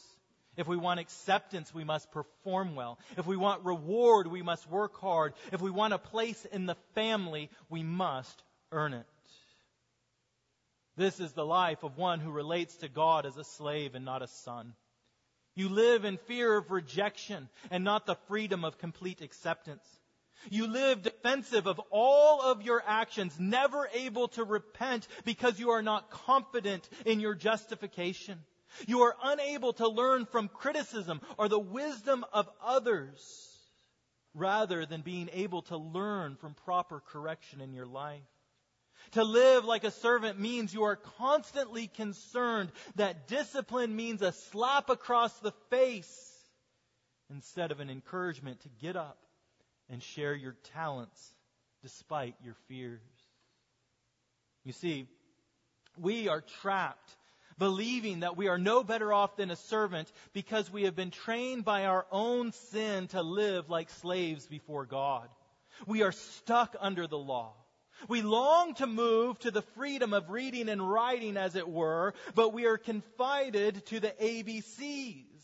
If 0.57 0.67
we 0.67 0.77
want 0.77 0.99
acceptance, 0.99 1.73
we 1.73 1.83
must 1.83 2.11
perform 2.11 2.75
well. 2.75 2.97
If 3.17 3.27
we 3.27 3.37
want 3.37 3.65
reward, 3.65 4.27
we 4.27 4.41
must 4.41 4.69
work 4.69 4.99
hard. 4.99 5.33
If 5.51 5.61
we 5.61 5.69
want 5.69 5.93
a 5.93 5.99
place 5.99 6.45
in 6.45 6.65
the 6.65 6.77
family, 6.95 7.49
we 7.69 7.83
must 7.83 8.41
earn 8.71 8.93
it. 8.93 9.05
This 10.97 11.19
is 11.19 11.33
the 11.33 11.45
life 11.45 11.83
of 11.83 11.97
one 11.97 12.21
who 12.21 12.31
relates 12.31 12.77
to 12.77 12.87
God 12.87 13.25
as 13.25 13.35
a 13.35 13.43
slave 13.43 13.95
and 13.95 14.05
not 14.05 14.21
a 14.21 14.27
son. 14.27 14.73
You 15.55 15.69
live 15.69 16.05
in 16.05 16.17
fear 16.17 16.55
of 16.55 16.71
rejection 16.71 17.49
and 17.69 17.83
not 17.83 18.05
the 18.05 18.15
freedom 18.27 18.63
of 18.63 18.77
complete 18.77 19.21
acceptance. 19.21 19.85
You 20.49 20.67
live 20.67 21.01
defensive 21.01 21.67
of 21.67 21.79
all 21.91 22.41
of 22.41 22.61
your 22.61 22.83
actions, 22.85 23.39
never 23.39 23.89
able 23.93 24.27
to 24.29 24.43
repent 24.43 25.07
because 25.23 25.59
you 25.59 25.71
are 25.71 25.81
not 25.81 26.11
confident 26.11 26.87
in 27.05 27.19
your 27.19 27.35
justification. 27.35 28.39
You 28.87 29.01
are 29.01 29.15
unable 29.23 29.73
to 29.73 29.87
learn 29.87 30.25
from 30.25 30.49
criticism 30.49 31.21
or 31.37 31.47
the 31.47 31.59
wisdom 31.59 32.25
of 32.33 32.49
others 32.63 33.21
rather 34.33 34.85
than 34.85 35.01
being 35.01 35.29
able 35.33 35.61
to 35.63 35.77
learn 35.77 36.35
from 36.35 36.53
proper 36.65 36.99
correction 36.99 37.61
in 37.61 37.73
your 37.73 37.85
life. 37.85 38.21
To 39.11 39.23
live 39.23 39.65
like 39.65 39.83
a 39.83 39.91
servant 39.91 40.39
means 40.39 40.73
you 40.73 40.83
are 40.83 40.95
constantly 40.95 41.87
concerned 41.87 42.71
that 42.95 43.27
discipline 43.27 43.95
means 43.95 44.21
a 44.21 44.31
slap 44.31 44.89
across 44.89 45.37
the 45.39 45.53
face 45.69 46.33
instead 47.29 47.71
of 47.71 47.79
an 47.79 47.89
encouragement 47.89 48.61
to 48.61 48.69
get 48.81 48.95
up 48.95 49.24
and 49.89 50.01
share 50.01 50.33
your 50.33 50.55
talents 50.73 51.33
despite 51.81 52.35
your 52.43 52.55
fears. 52.67 53.01
You 54.63 54.73
see, 54.73 55.07
we 55.97 56.27
are 56.27 56.41
trapped 56.61 57.15
believing 57.57 58.21
that 58.21 58.37
we 58.37 58.47
are 58.47 58.57
no 58.57 58.83
better 58.83 59.13
off 59.13 59.37
than 59.37 59.51
a 59.51 59.55
servant 59.55 60.11
because 60.33 60.71
we 60.71 60.83
have 60.83 60.95
been 60.95 61.11
trained 61.11 61.63
by 61.63 61.85
our 61.85 62.05
own 62.11 62.51
sin 62.51 63.07
to 63.07 63.21
live 63.21 63.69
like 63.69 63.89
slaves 63.89 64.45
before 64.45 64.85
God. 64.85 65.29
We 65.85 66.03
are 66.03 66.11
stuck 66.11 66.75
under 66.79 67.07
the 67.07 67.17
law. 67.17 67.53
We 68.09 68.21
long 68.21 68.73
to 68.75 68.87
move 68.87 69.39
to 69.39 69.51
the 69.51 69.61
freedom 69.61 70.13
of 70.13 70.29
reading 70.29 70.67
and 70.67 70.89
writing, 70.89 71.37
as 71.37 71.55
it 71.55 71.67
were, 71.67 72.13
but 72.33 72.53
we 72.53 72.65
are 72.65 72.77
confided 72.77 73.85
to 73.87 74.01
the 74.01 74.13
ABCs. 74.21 75.34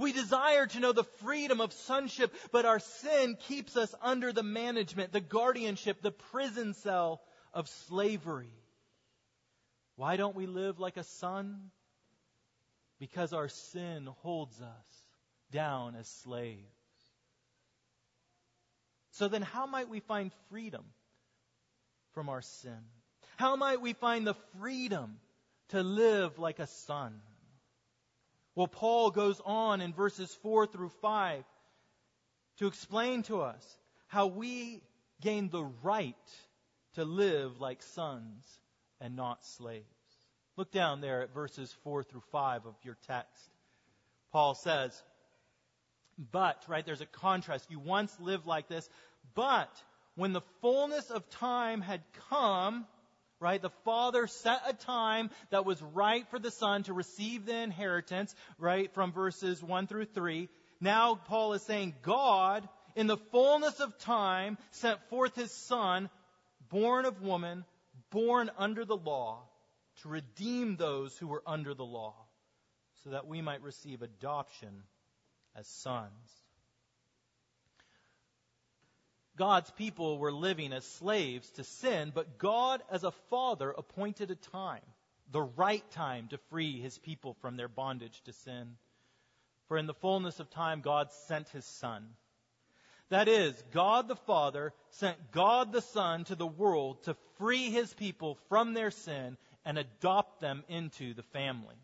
We 0.00 0.12
desire 0.14 0.66
to 0.66 0.80
know 0.80 0.92
the 0.92 1.04
freedom 1.04 1.60
of 1.60 1.74
sonship, 1.74 2.34
but 2.52 2.64
our 2.64 2.78
sin 2.80 3.36
keeps 3.48 3.76
us 3.76 3.94
under 4.00 4.32
the 4.32 4.42
management, 4.42 5.12
the 5.12 5.20
guardianship, 5.20 6.00
the 6.00 6.10
prison 6.10 6.72
cell 6.72 7.20
of 7.52 7.68
slavery. 7.68 8.54
Why 9.96 10.16
don't 10.16 10.34
we 10.34 10.46
live 10.46 10.80
like 10.80 10.96
a 10.96 11.04
son? 11.04 11.70
Because 12.98 13.34
our 13.34 13.48
sin 13.48 14.08
holds 14.22 14.58
us 14.62 15.04
down 15.50 15.94
as 15.94 16.08
slaves. 16.08 16.64
So 19.10 19.28
then, 19.28 19.42
how 19.42 19.66
might 19.66 19.90
we 19.90 20.00
find 20.00 20.32
freedom 20.48 20.84
from 22.14 22.30
our 22.30 22.40
sin? 22.40 22.78
How 23.36 23.54
might 23.56 23.82
we 23.82 23.92
find 23.92 24.26
the 24.26 24.36
freedom 24.58 25.18
to 25.68 25.82
live 25.82 26.38
like 26.38 26.58
a 26.58 26.66
son? 26.66 27.20
Well, 28.54 28.68
Paul 28.68 29.10
goes 29.10 29.40
on 29.44 29.80
in 29.80 29.92
verses 29.92 30.36
4 30.42 30.66
through 30.66 30.90
5 31.00 31.44
to 32.58 32.66
explain 32.66 33.22
to 33.24 33.40
us 33.40 33.78
how 34.06 34.26
we 34.26 34.82
gain 35.20 35.48
the 35.48 35.64
right 35.82 36.14
to 36.94 37.04
live 37.04 37.60
like 37.60 37.82
sons 37.82 38.44
and 39.00 39.16
not 39.16 39.44
slaves. 39.44 39.84
Look 40.56 40.72
down 40.72 41.00
there 41.00 41.22
at 41.22 41.32
verses 41.32 41.74
4 41.84 42.02
through 42.02 42.22
5 42.32 42.66
of 42.66 42.74
your 42.82 42.96
text. 43.06 43.50
Paul 44.32 44.54
says, 44.54 45.00
But, 46.32 46.62
right, 46.68 46.84
there's 46.84 47.00
a 47.00 47.06
contrast. 47.06 47.70
You 47.70 47.78
once 47.78 48.14
lived 48.20 48.46
like 48.46 48.68
this, 48.68 48.88
but 49.34 49.70
when 50.16 50.32
the 50.32 50.42
fullness 50.60 51.10
of 51.10 51.28
time 51.30 51.80
had 51.80 52.02
come, 52.28 52.86
right, 53.40 53.60
the 53.60 53.70
Father 53.84 54.26
set 54.26 54.62
a 54.66 54.74
time 54.74 55.30
that 55.50 55.64
was 55.64 55.82
right 55.82 56.28
for 56.28 56.38
the 56.38 56.50
Son 56.50 56.82
to 56.84 56.92
receive 56.92 57.46
the 57.46 57.56
inheritance, 57.56 58.34
right, 58.58 58.92
from 58.94 59.12
verses 59.12 59.62
1 59.62 59.86
through 59.86 60.04
3. 60.04 60.48
Now 60.80 61.14
Paul 61.14 61.54
is 61.54 61.62
saying, 61.62 61.94
God, 62.02 62.68
in 62.94 63.06
the 63.06 63.16
fullness 63.16 63.80
of 63.80 63.98
time, 63.98 64.58
sent 64.70 65.00
forth 65.08 65.34
his 65.34 65.52
Son, 65.52 66.10
born 66.68 67.04
of 67.04 67.22
woman, 67.22 67.64
born 68.10 68.50
under 68.58 68.84
the 68.84 68.96
law, 68.96 69.42
to 70.02 70.08
redeem 70.08 70.76
those 70.76 71.16
who 71.16 71.26
were 71.26 71.42
under 71.46 71.74
the 71.74 71.84
law, 71.84 72.14
so 73.04 73.10
that 73.10 73.26
we 73.26 73.40
might 73.40 73.62
receive 73.62 74.02
adoption 74.02 74.82
as 75.56 75.66
sons. 75.66 76.39
God's 79.40 79.70
people 79.72 80.18
were 80.18 80.30
living 80.30 80.72
as 80.72 80.84
slaves 80.84 81.50
to 81.52 81.64
sin, 81.64 82.12
but 82.14 82.38
God, 82.38 82.82
as 82.90 83.04
a 83.04 83.10
father, 83.30 83.70
appointed 83.70 84.30
a 84.30 84.36
time, 84.36 84.84
the 85.32 85.40
right 85.40 85.90
time, 85.92 86.28
to 86.28 86.38
free 86.50 86.78
his 86.80 86.98
people 86.98 87.34
from 87.40 87.56
their 87.56 87.68
bondage 87.68 88.20
to 88.26 88.32
sin. 88.32 88.76
For 89.66 89.78
in 89.78 89.86
the 89.86 89.94
fullness 89.94 90.40
of 90.40 90.50
time, 90.50 90.82
God 90.82 91.10
sent 91.26 91.48
his 91.48 91.64
Son 91.64 92.06
that 93.10 93.26
is, 93.26 93.60
God 93.72 94.06
the 94.06 94.16
Father 94.16 94.72
sent 94.90 95.32
God 95.32 95.72
the 95.72 95.82
Son 95.82 96.24
to 96.24 96.36
the 96.36 96.46
world 96.46 97.02
to 97.04 97.16
free 97.38 97.70
his 97.70 97.92
people 97.92 98.38
from 98.48 98.72
their 98.72 98.92
sin 98.92 99.36
and 99.64 99.76
adopt 99.76 100.40
them 100.40 100.62
into 100.68 101.12
the 101.14 101.24
family. 101.24 101.74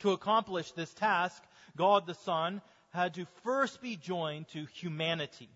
To 0.00 0.12
accomplish 0.12 0.72
this 0.72 0.92
task, 0.92 1.42
God 1.76 2.06
the 2.06 2.14
Son 2.14 2.60
had 2.90 3.14
to 3.14 3.26
first 3.44 3.80
be 3.80 3.96
joined 3.96 4.48
to 4.48 4.66
humanity. 4.66 5.48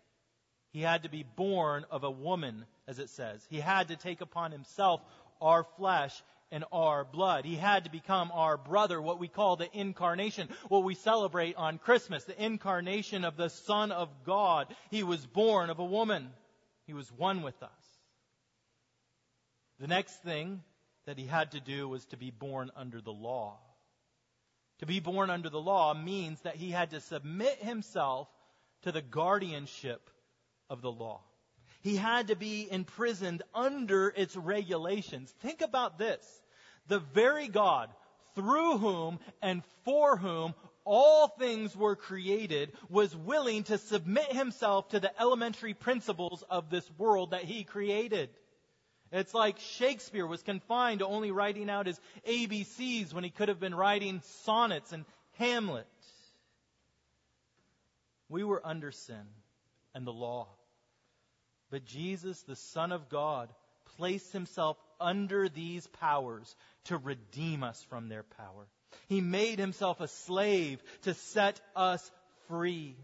He 0.75 0.81
had 0.81 1.05
to 1.05 1.09
be 1.09 1.23
born 1.23 1.87
of 1.89 2.03
a 2.03 2.11
woman, 2.11 2.67
as 2.89 2.99
it 2.99 3.09
says. 3.09 3.47
He 3.49 3.61
had 3.61 3.89
to 3.89 3.97
take 3.97 4.21
upon 4.21 4.51
himself 4.51 5.01
our 5.41 5.63
flesh 5.77 6.21
and 6.51 6.65
our 6.73 7.05
blood. 7.05 7.45
He 7.45 7.55
had 7.55 7.85
to 7.85 7.93
become 7.93 8.33
our 8.35 8.57
brother, 8.57 9.01
what 9.01 9.21
we 9.21 9.29
call 9.29 9.55
the 9.55 9.69
incarnation, 9.73 10.49
what 10.67 10.83
we 10.83 10.97
celebrate 10.97 11.55
on 11.55 11.79
Christmas, 11.79 12.25
the 12.25 12.45
incarnation 12.45 13.25
of 13.25 13.37
the 13.37 13.51
Son 13.51 13.93
of 13.93 14.09
God. 14.27 14.67
He 14.91 15.05
was 15.05 15.25
born 15.25 15.71
of 15.71 15.79
a 15.79 15.85
woman. 15.85 16.29
He 16.89 16.93
was 16.93 17.09
one 17.13 17.43
with 17.43 17.63
us. 17.63 17.71
The 19.79 19.87
next 19.87 20.25
thing 20.25 20.61
that 21.07 21.19
he 21.19 21.27
had 21.27 21.53
to 21.53 21.61
do 21.61 21.89
was 21.89 22.05
to 22.07 22.17
be 22.17 22.33
born 22.33 22.73
under 22.75 23.01
the 23.01 23.13
law. 23.13 23.61
To 24.81 24.87
be 24.87 24.99
born 24.99 25.31
under 25.31 25.51
the 25.51 25.61
law 25.61 25.95
means 25.95 26.41
that 26.41 26.57
he 26.57 26.73
had 26.73 26.91
to 26.91 27.01
submit 27.01 27.59
himself 27.59 28.27
to 28.83 28.91
the 28.91 29.03
guardianship 29.03 30.11
of 30.71 30.83
the 30.83 30.93
law. 30.93 31.21
He 31.83 31.97
had 31.97 32.29
to 32.29 32.37
be 32.37 32.67
imprisoned 32.71 33.43
under 33.55 34.09
its 34.09 34.37
regulations. 34.37 35.33
Think 35.41 35.61
about 35.61 35.99
this 35.99 36.25
the 36.89 36.99
very 36.99 37.49
God 37.49 37.91
through 38.35 38.79
whom 38.79 39.19
and 39.43 39.63
for 39.85 40.17
whom 40.17 40.55
all 40.85 41.29
things 41.29 41.75
were 41.75 41.97
created 41.97 42.73
was 42.91 43.17
willing 43.17 43.65
to 43.65 43.79
submit 43.79 44.33
himself 44.33 44.89
to 44.91 45.01
the 45.01 45.21
elementary 45.21 45.75
principles 45.75 46.43
of 46.51 46.69
this 46.69 46.89
world 46.99 47.31
that 47.31 47.45
he 47.45 47.65
created. 47.65 48.29
It's 49.13 49.33
like 49.33 49.59
Shakespeare 49.59 50.27
was 50.27 50.43
confined 50.43 50.99
to 50.99 51.07
only 51.07 51.31
writing 51.31 51.71
out 51.71 51.87
his 51.87 52.01
ABCs 52.29 53.15
when 53.15 53.25
he 53.25 53.31
could 53.31 53.49
have 53.49 53.61
been 53.61 53.75
writing 53.75 54.21
sonnets 54.45 54.93
and 54.93 55.05
Hamlet. 55.39 55.87
We 58.29 58.43
were 58.43 58.61
under 58.67 58.91
sin 58.91 59.25
and 59.95 60.07
the 60.07 60.13
law. 60.13 60.49
But 61.71 61.85
Jesus, 61.85 62.41
the 62.43 62.57
Son 62.57 62.93
of 62.93 63.09
God, 63.09 63.49
placed 63.97 64.33
himself 64.33 64.77
under 65.01 65.49
these 65.49 65.87
powers 65.87 66.55
to 66.85 66.97
redeem 66.97 67.63
us 67.63 67.83
from 67.89 68.09
their 68.09 68.23
power. 68.23 68.67
He 69.09 69.21
made 69.21 69.59
himself 69.59 70.01
a 70.01 70.09
slave 70.09 70.83
to 71.03 71.15
set 71.15 71.61
us 71.75 72.11
free. 72.49 72.97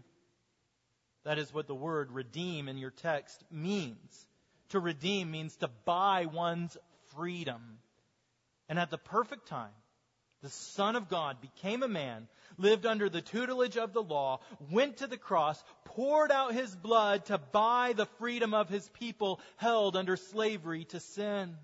That 1.23 1.37
is 1.37 1.53
what 1.53 1.67
the 1.67 1.75
word 1.75 2.11
redeem 2.11 2.67
in 2.67 2.77
your 2.77 2.91
text 2.91 3.43
means. 3.51 4.27
To 4.69 4.79
redeem 4.79 5.31
means 5.31 5.55
to 5.57 5.69
buy 5.85 6.25
one's 6.25 6.77
freedom. 7.15 7.79
And 8.69 8.79
at 8.79 8.89
the 8.89 8.97
perfect 8.97 9.47
time, 9.47 9.73
the 10.41 10.49
Son 10.49 10.95
of 10.95 11.09
God 11.09 11.39
became 11.41 11.83
a 11.83 11.87
man, 11.87 12.27
lived 12.57 12.85
under 12.85 13.09
the 13.09 13.21
tutelage 13.21 13.77
of 13.77 13.93
the 13.93 14.01
law, 14.01 14.39
went 14.71 14.97
to 14.97 15.07
the 15.07 15.17
cross, 15.17 15.63
poured 15.85 16.31
out 16.31 16.53
his 16.53 16.75
blood 16.75 17.25
to 17.25 17.37
buy 17.37 17.93
the 17.95 18.07
freedom 18.17 18.53
of 18.53 18.69
his 18.69 18.87
people 18.89 19.39
held 19.57 19.95
under 19.95 20.17
slavery 20.17 20.85
to 20.85 20.99
sin. 20.99 21.55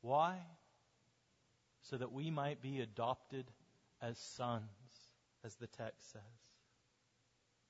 Why? 0.00 0.38
So 1.82 1.96
that 1.98 2.12
we 2.12 2.30
might 2.30 2.62
be 2.62 2.80
adopted 2.80 3.44
as 4.00 4.18
sons, 4.36 4.62
as 5.44 5.54
the 5.56 5.66
text 5.66 6.12
says. 6.12 6.22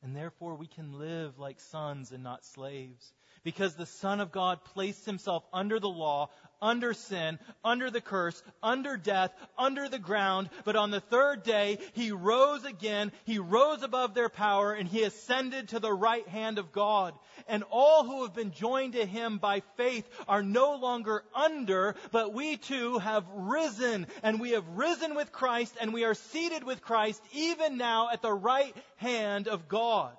And 0.03 0.15
therefore 0.15 0.55
we 0.55 0.67
can 0.67 0.99
live 0.99 1.39
like 1.39 1.59
sons 1.61 2.13
and 2.13 2.23
not 2.23 2.45
slaves 2.45 3.13
because 3.45 3.75
the 3.75 3.87
Son 3.87 4.21
of 4.21 4.33
God 4.33 4.65
placed 4.65 5.05
himself 5.05 5.45
under 5.53 5.79
the 5.79 5.89
law, 5.89 6.31
under 6.65 6.95
sin, 6.95 7.39
under 7.63 7.91
the 7.91 8.01
curse, 8.01 8.43
under 8.63 8.97
death, 8.97 9.33
under 9.59 9.89
the 9.89 9.99
ground. 9.99 10.49
But 10.65 10.77
on 10.77 10.91
the 10.91 11.01
third 11.01 11.43
day, 11.43 11.79
he 11.93 12.11
rose 12.11 12.65
again. 12.65 13.13
He 13.25 13.39
rose 13.39 13.83
above 13.83 14.15
their 14.15 14.31
power 14.31 14.73
and 14.73 14.89
he 14.89 15.03
ascended 15.03 15.69
to 15.69 15.79
the 15.79 15.93
right 15.93 16.27
hand 16.27 16.59
of 16.59 16.73
God. 16.73 17.15
And 17.47 17.65
all 17.71 18.05
who 18.05 18.23
have 18.23 18.35
been 18.35 18.53
joined 18.53 18.95
to 18.95 19.05
him 19.05 19.37
by 19.37 19.61
faith 19.77 20.09
are 20.27 20.43
no 20.43 20.77
longer 20.77 21.23
under, 21.35 21.97
but 22.11 22.33
we 22.33 22.57
too 22.57 22.99
have 22.99 23.27
risen 23.35 24.07
and 24.23 24.41
we 24.41 24.53
have 24.53 24.67
risen 24.69 25.15
with 25.15 25.33
Christ 25.33 25.77
and 25.81 25.93
we 25.93 26.05
are 26.05 26.15
seated 26.15 26.65
with 26.65 26.81
Christ 26.81 27.23
even 27.33 27.77
now 27.77 28.09
at 28.11 28.23
the 28.23 28.33
right 28.33 28.75
hand 28.97 29.49
of 29.49 29.69
God. 29.69 30.17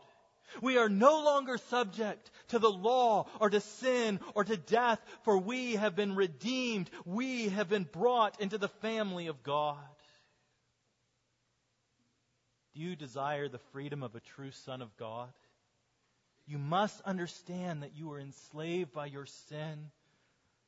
We 0.62 0.78
are 0.78 0.89
no 0.89 1.24
longer 1.24 1.58
subject 1.58 2.32
to 2.50 2.60
the 2.60 2.70
law 2.70 3.28
or 3.39 3.50
to 3.50 3.60
sin 3.60 4.20
or 4.34 4.44
to 4.44 4.58
death, 4.58 5.00
for 5.24 5.38
we 5.38 5.76
have 5.76 5.96
been 5.96 6.15
redeemed. 6.15 6.89
We 7.06 7.50
have 7.50 7.70
been 7.70 7.88
brought 7.91 8.39
into 8.39 8.58
the 8.58 8.70
family 8.70 9.28
of 9.28 9.44
God. 9.44 9.78
Do 12.74 12.82
you 12.82 12.96
desire 12.96 13.48
the 13.48 13.60
freedom 13.72 14.04
of 14.04 14.15
a 14.15 14.20
true 14.20 14.52
Son 14.52 14.82
of 14.82 14.96
God? 14.98 15.30
You 16.46 16.58
must 16.58 17.02
understand 17.02 17.84
that 17.84 17.96
you 17.96 18.12
are 18.12 18.20
enslaved 18.20 18.91
by 18.91 19.08
your 19.08 19.26
sin. 19.26 19.91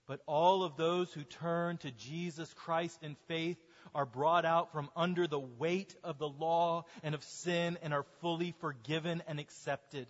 But 0.08 0.22
all 0.26 0.64
of 0.64 0.78
those 0.78 1.12
who 1.12 1.24
turn 1.24 1.78
to 1.80 1.92
Jesus 1.92 2.52
Christ 2.54 2.98
in 3.04 3.16
faith 3.28 3.58
are 3.94 4.06
brought 4.06 4.46
out 4.46 4.72
from 4.72 4.90
under 4.96 5.28
the 5.28 5.40
weight 5.40 5.96
of 6.04 6.18
the 6.18 6.28
law 6.28 6.86
and 7.04 7.16
of 7.16 7.24
sin 7.24 7.78
and 7.82 7.94
are 7.94 8.06
fully 8.22 8.54
forgiven 8.60 9.24
and 9.28 9.40
accepted. 9.40 10.08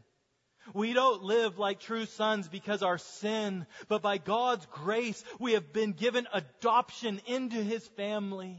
We 0.74 0.94
don't 0.94 1.24
live 1.24 1.58
like 1.58 1.80
true 1.80 2.06
sons 2.06 2.48
because 2.48 2.84
our 2.84 2.98
sin, 2.98 3.66
but 3.88 4.02
by 4.02 4.18
God's 4.18 4.66
grace, 4.68 5.24
we 5.40 5.54
have 5.54 5.72
been 5.72 5.94
given 5.94 6.28
adoption 6.34 7.22
into 7.26 7.56
His 7.56 7.88
family. 7.90 8.58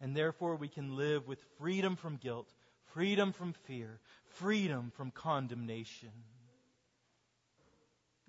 And 0.00 0.16
therefore, 0.16 0.56
we 0.56 0.68
can 0.68 0.96
live 0.96 1.26
with 1.26 1.38
freedom 1.58 1.96
from 1.96 2.16
guilt, 2.16 2.48
freedom 2.94 3.32
from 3.32 3.52
fear, 3.64 4.00
freedom 4.38 4.92
from 4.96 5.10
condemnation. 5.10 6.12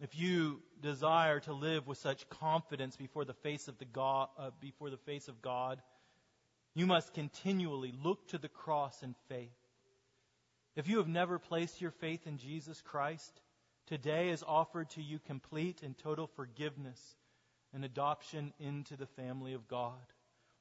If 0.02 0.18
you 0.18 0.62
desire 0.82 1.40
to 1.42 1.54
live 1.54 1.88
with 1.88 1.98
such 1.98 2.30
confidence 2.30 2.96
before 2.96 3.26
the 3.26 3.34
face 3.34 3.68
of 3.68 3.78
the 3.78 3.86
God, 3.86 4.30
uh, 4.38 4.52
before 4.60 4.90
the 4.90 4.98
face 4.98 5.28
of 5.28 5.42
God, 5.42 5.82
you 6.74 6.86
must 6.86 7.14
continually 7.14 7.94
look 8.04 8.28
to 8.30 8.38
the 8.38 8.50
cross 8.50 9.04
in 9.04 9.16
faith. 9.28 9.50
If 10.76 10.88
you 10.88 10.98
have 10.98 11.08
never 11.08 11.38
placed 11.38 11.82
your 11.82 11.92
faith 11.92 12.26
in 12.28 12.38
Jesus 12.38 12.82
Christ, 12.82 13.42
today 13.88 14.30
is 14.30 14.44
offered 14.48 14.90
to 14.92 15.02
you 15.02 15.20
complete 15.20 15.84
and 15.84 15.98
total 15.98 16.28
forgiveness 16.28 17.00
and 17.74 17.84
adoption 17.84 18.54
into 18.60 18.96
the 18.96 19.06
family 19.06 19.54
of 19.54 19.68
God. 19.68 20.00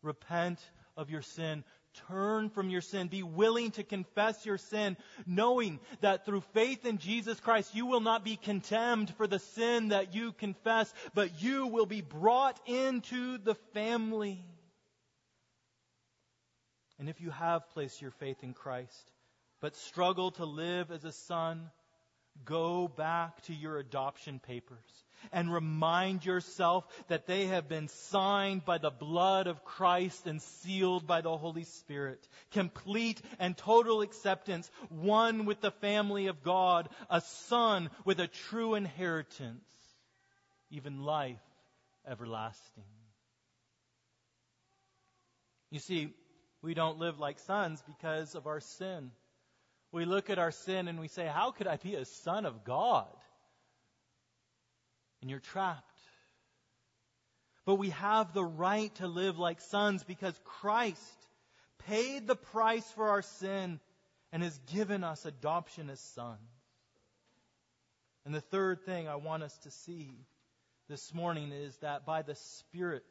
Repent 0.03 0.59
of 1.01 1.11
your 1.11 1.23
sin. 1.23 1.65
Turn 2.07 2.51
from 2.51 2.71
your 2.71 2.83
sin. 2.83 3.09
Be 3.09 3.25
willing 3.25 3.73
to 3.73 3.83
confess 3.83 4.47
your 4.47 4.59
sin, 4.59 4.97
knowing 5.27 5.81
that 6.03 6.25
through 6.25 6.43
faith 6.53 6.87
in 6.87 6.99
Jesus 6.99 7.41
Christ, 7.41 7.75
you 7.75 7.87
will 7.87 8.01
not 8.01 8.25
be 8.25 8.37
condemned 8.37 9.13
for 9.17 9.27
the 9.27 9.41
sin 9.41 9.89
that 9.89 10.15
you 10.15 10.33
confess, 10.33 10.93
but 11.15 11.43
you 11.43 11.67
will 11.67 11.87
be 11.87 12.01
brought 12.03 12.61
into 12.67 13.39
the 13.39 13.57
family. 13.75 14.45
And 17.01 17.09
if 17.09 17.21
you 17.21 17.31
have 17.31 17.69
placed 17.71 18.01
your 18.01 18.13
faith 18.13 18.45
in 18.45 18.53
Christ, 18.53 19.11
but 19.61 19.75
struggle 19.75 20.31
to 20.33 20.45
live 20.45 20.91
as 20.93 21.05
a 21.05 21.13
son, 21.13 21.71
go 22.45 22.87
back 22.87 23.43
to 23.45 23.55
your 23.55 23.79
adoption 23.79 24.39
papers 24.39 25.05
and 25.33 25.53
remind 25.53 26.25
yourself 26.25 26.85
that 27.09 27.27
they 27.27 27.47
have 27.47 27.69
been 27.69 27.89
signed 27.89 28.65
by 28.65 28.79
the 28.79 28.91
blood 28.91 29.47
of 29.47 29.65
Christ 29.65 30.27
and 30.27 30.41
sealed 30.41 31.07
by 31.07 31.21
the 31.21 31.37
Holy 31.37 31.65
Spirit. 31.65 32.27
Complete 32.53 33.21
and 33.39 33.57
total 33.57 34.03
acceptance, 34.03 34.71
one 34.89 35.45
with 35.45 35.61
the 35.61 35.71
family 35.71 36.27
of 36.27 36.43
God, 36.43 36.89
a 37.09 37.21
son 37.21 37.91
with 38.05 38.21
a 38.21 38.29
true 38.29 38.75
inheritance, 38.75 39.65
even 40.71 41.03
life 41.03 41.39
everlasting. 42.07 42.85
You 45.71 45.79
see, 45.79 46.13
we 46.63 46.75
don't 46.75 46.99
live 46.99 47.19
like 47.19 47.39
sons 47.41 47.83
because 47.87 48.35
of 48.35 48.47
our 48.47 48.61
sin. 48.61 49.13
We 49.93 50.05
look 50.05 50.31
at 50.31 50.39
our 50.39 50.51
sin 50.51 50.89
and 50.89 51.01
we 51.01 51.09
say, 51.09 51.27
How 51.27 51.51
could 51.53 51.67
I 51.67 51.77
be 51.77 51.95
a 51.95 52.05
son 52.05 52.45
of 52.47 52.65
God? 52.65 53.09
And 55.21 55.31
you're 55.31 55.41
trapped. 55.41 55.85
But 57.65 57.77
we 57.77 57.91
have 57.91 58.33
the 58.33 58.45
right 58.45 58.95
to 58.97 59.07
live 59.07 59.39
like 59.39 59.61
sons 59.61 60.03
because 60.03 60.39
Christ 60.45 61.29
paid 61.87 62.27
the 62.27 62.37
price 62.37 62.89
for 62.93 63.09
our 63.09 63.23
sin 63.23 63.81
and 64.33 64.43
has 64.43 64.59
given 64.73 65.05
us 65.05 65.27
adoption 65.27 65.91
as 65.91 66.01
sons. 66.01 66.39
And 68.25 68.35
the 68.35 68.41
third 68.41 68.83
thing 68.85 69.09
I 69.09 69.17
want 69.17 69.43
us 69.43 69.57
to 69.59 69.71
see 69.71 70.13
this 70.89 71.15
morning 71.15 71.53
is 71.53 71.77
that 71.79 72.05
by 72.05 72.23
the 72.23 72.35
Spirit, 72.35 73.05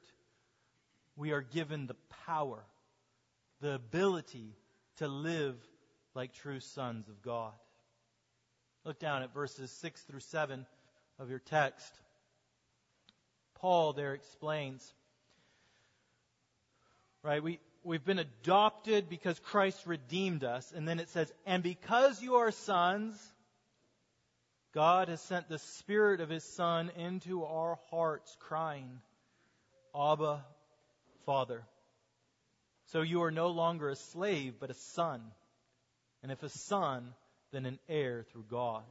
we 1.16 1.32
are 1.32 1.42
given 1.42 1.88
the 1.88 1.96
power, 2.26 2.64
the 3.62 3.74
ability 3.74 4.56
to 4.98 5.08
live 5.08 5.56
like 6.16 6.34
true 6.34 6.60
sons 6.60 7.08
of 7.08 7.22
God. 7.22 7.54
Look 8.86 9.00
down 9.00 9.24
at 9.24 9.34
verses 9.34 9.72
6 9.72 10.02
through 10.04 10.22
7 10.22 10.66
of 11.20 11.30
your 11.30 11.40
text. 11.40 11.94
Paul 13.56 13.94
there 13.94 14.14
explains, 14.14 14.94
right? 17.24 17.44
We, 17.44 17.60
we've 17.84 18.04
been 18.04 18.20
adopted 18.20 19.10
because 19.10 19.38
Christ 19.40 19.86
redeemed 19.86 20.44
us. 20.44 20.72
And 20.72 20.88
then 20.88 21.00
it 21.00 21.10
says, 21.10 21.32
and 21.46 21.62
because 21.62 22.22
you 22.22 22.36
are 22.36 22.52
sons, 22.52 23.22
God 24.74 25.10
has 25.10 25.22
sent 25.22 25.50
the 25.50 25.60
Spirit 25.60 26.22
of 26.22 26.30
His 26.30 26.44
Son 26.44 26.92
into 26.96 27.44
our 27.44 27.78
hearts, 27.90 28.36
crying, 28.40 29.02
Abba, 29.94 30.46
Father. 31.26 31.64
So 32.88 33.02
you 33.02 33.24
are 33.24 33.32
no 33.32 33.50
longer 33.50 33.90
a 33.90 33.96
slave, 33.96 34.56
but 34.60 34.70
a 34.70 34.74
son 34.74 35.22
and 36.22 36.32
if 36.32 36.44
a 36.44 36.50
son, 36.50 37.14
then 37.52 37.66
an 37.66 37.80
heir 37.88 38.26
through 38.32 38.46
God. 38.50 38.84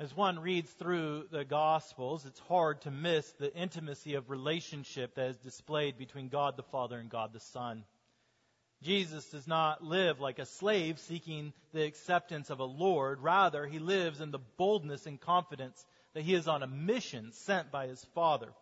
As 0.00 0.14
one 0.16 0.40
reads 0.40 0.70
through 0.72 1.28
the 1.30 1.44
Gospels, 1.44 2.26
it's 2.26 2.40
hard 2.40 2.80
to 2.80 2.90
miss 2.90 3.30
the 3.32 3.54
intimacy 3.54 4.14
of 4.14 4.28
relationship 4.28 5.14
that 5.14 5.28
is 5.28 5.36
displayed 5.36 5.98
between 5.98 6.28
God 6.28 6.56
the 6.56 6.64
Father 6.64 6.98
and 6.98 7.08
God 7.08 7.32
the 7.32 7.38
Son. 7.38 7.84
Jesus 8.82 9.24
does 9.30 9.46
not 9.46 9.84
live 9.84 10.20
like 10.20 10.40
a 10.40 10.46
slave 10.46 10.98
seeking 10.98 11.52
the 11.72 11.84
acceptance 11.84 12.50
of 12.50 12.58
a 12.58 12.64
Lord. 12.64 13.20
Rather, 13.20 13.66
he 13.66 13.78
lives 13.78 14.20
in 14.20 14.32
the 14.32 14.40
boldness 14.56 15.06
and 15.06 15.20
confidence 15.20 15.86
that 16.12 16.24
he 16.24 16.34
is 16.34 16.48
on 16.48 16.64
a 16.64 16.66
mission 16.66 17.30
sent 17.32 17.70
by 17.70 17.86
his 17.86 18.04
Father. 18.16 18.52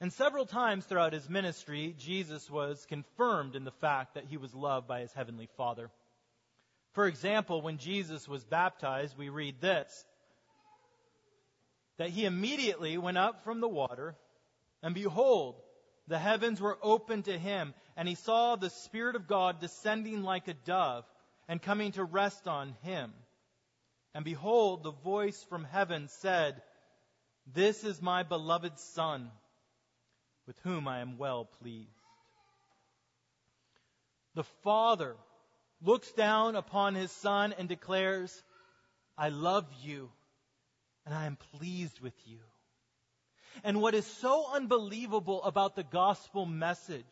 And 0.00 0.12
several 0.12 0.46
times 0.46 0.84
throughout 0.84 1.12
his 1.12 1.30
ministry, 1.30 1.94
Jesus 1.96 2.50
was 2.50 2.84
confirmed 2.86 3.54
in 3.54 3.62
the 3.62 3.70
fact 3.70 4.14
that 4.14 4.26
he 4.26 4.36
was 4.36 4.52
loved 4.52 4.88
by 4.88 5.00
his 5.00 5.12
heavenly 5.12 5.48
Father. 5.56 5.90
For 6.96 7.06
example, 7.06 7.60
when 7.60 7.76
Jesus 7.76 8.26
was 8.26 8.42
baptized, 8.42 9.18
we 9.18 9.28
read 9.28 9.60
this 9.60 10.06
that 11.98 12.08
he 12.08 12.24
immediately 12.24 12.96
went 12.96 13.18
up 13.18 13.44
from 13.44 13.60
the 13.60 13.68
water, 13.68 14.16
and 14.82 14.94
behold, 14.94 15.56
the 16.08 16.18
heavens 16.18 16.58
were 16.58 16.78
opened 16.82 17.26
to 17.26 17.38
him, 17.38 17.74
and 17.98 18.08
he 18.08 18.14
saw 18.14 18.56
the 18.56 18.70
Spirit 18.70 19.14
of 19.14 19.28
God 19.28 19.60
descending 19.60 20.22
like 20.22 20.48
a 20.48 20.54
dove 20.54 21.04
and 21.48 21.60
coming 21.60 21.92
to 21.92 22.04
rest 22.04 22.48
on 22.48 22.74
him. 22.80 23.12
And 24.14 24.24
behold, 24.24 24.82
the 24.82 24.92
voice 24.92 25.44
from 25.50 25.64
heaven 25.64 26.08
said, 26.08 26.62
This 27.52 27.84
is 27.84 28.00
my 28.00 28.22
beloved 28.22 28.78
Son 28.78 29.30
with 30.46 30.58
whom 30.60 30.88
I 30.88 31.00
am 31.00 31.18
well 31.18 31.44
pleased. 31.44 31.90
The 34.34 34.44
Father 34.62 35.16
looks 35.82 36.10
down 36.12 36.56
upon 36.56 36.94
his 36.94 37.10
Son 37.12 37.54
and 37.58 37.68
declares, 37.68 38.42
I 39.16 39.28
love 39.28 39.66
you 39.82 40.10
and 41.04 41.14
I 41.14 41.26
am 41.26 41.36
pleased 41.56 42.00
with 42.00 42.14
you. 42.24 42.40
And 43.64 43.80
what 43.80 43.94
is 43.94 44.06
so 44.06 44.46
unbelievable 44.52 45.42
about 45.44 45.76
the 45.76 45.84
gospel 45.84 46.44
message 46.44 47.04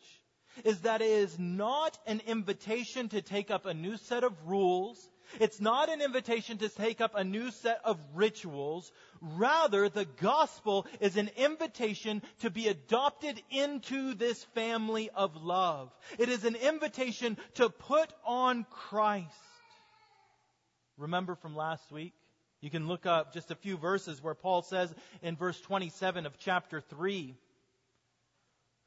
is 0.63 0.81
that 0.81 1.01
it 1.01 1.09
is 1.09 1.39
not 1.39 1.97
an 2.05 2.21
invitation 2.27 3.09
to 3.09 3.21
take 3.21 3.49
up 3.49 3.65
a 3.65 3.73
new 3.73 3.97
set 3.97 4.23
of 4.23 4.33
rules 4.45 5.09
it's 5.39 5.59
not 5.59 5.89
an 5.89 6.01
invitation 6.01 6.57
to 6.59 6.69
take 6.69 7.01
up 7.01 7.13
a 7.15 7.23
new 7.23 7.51
set 7.51 7.79
of 7.83 7.99
rituals. 8.13 8.91
Rather, 9.21 9.89
the 9.89 10.05
gospel 10.05 10.85
is 10.99 11.17
an 11.17 11.29
invitation 11.37 12.21
to 12.39 12.49
be 12.49 12.67
adopted 12.67 13.41
into 13.49 14.13
this 14.13 14.43
family 14.55 15.09
of 15.15 15.35
love. 15.35 15.91
It 16.17 16.29
is 16.29 16.45
an 16.45 16.55
invitation 16.55 17.37
to 17.55 17.69
put 17.69 18.11
on 18.25 18.65
Christ. 18.69 19.31
Remember 20.97 21.35
from 21.35 21.55
last 21.55 21.91
week? 21.91 22.13
You 22.61 22.69
can 22.69 22.87
look 22.87 23.05
up 23.05 23.33
just 23.33 23.51
a 23.51 23.55
few 23.55 23.77
verses 23.77 24.23
where 24.23 24.33
Paul 24.33 24.61
says 24.61 24.93
in 25.21 25.35
verse 25.35 25.59
27 25.61 26.25
of 26.25 26.39
chapter 26.39 26.81
3, 26.81 27.35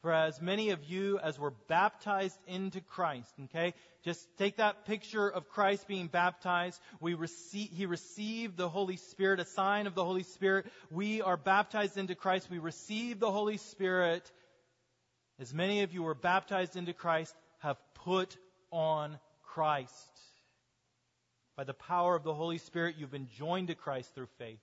for 0.02 0.12
as 0.12 0.40
many 0.40 0.70
of 0.70 0.84
you 0.84 1.18
as 1.18 1.38
were 1.38 1.52
baptized 1.68 2.38
into 2.46 2.80
Christ, 2.80 3.32
okay? 3.44 3.74
Just 4.04 4.24
take 4.38 4.56
that 4.56 4.87
picture 4.87 5.28
of 5.28 5.48
Christ 5.48 5.88
being 5.88 6.06
baptized. 6.06 6.80
We 7.00 7.14
receive, 7.14 7.70
he 7.70 7.87
received 7.87 8.56
the 8.56 8.68
Holy 8.68 8.96
Spirit, 8.96 9.40
a 9.40 9.44
sign 9.44 9.87
of 9.87 9.94
the 9.94 10.04
Holy 10.04 10.22
Spirit. 10.22 10.66
We 10.90 11.20
are 11.20 11.37
baptized 11.37 11.98
into 11.98 12.14
Christ. 12.14 12.48
We 12.48 12.58
receive 12.58 13.18
the 13.18 13.32
Holy 13.32 13.56
Spirit. 13.56 14.30
As 15.40 15.52
many 15.52 15.82
of 15.82 15.92
you 15.92 16.04
were 16.04 16.14
baptized 16.14 16.76
into 16.76 16.92
Christ 16.92 17.34
have 17.58 17.78
put 18.04 18.37
on 18.70 19.18
Christ. 19.42 19.92
By 21.56 21.64
the 21.64 21.74
power 21.74 22.14
of 22.14 22.22
the 22.22 22.34
Holy 22.34 22.58
Spirit, 22.58 22.94
you've 22.98 23.11
been 23.11 23.28
joined 23.37 23.66
to 23.66 23.74
Christ 23.74 24.14
through 24.14 24.28
faith. 24.38 24.61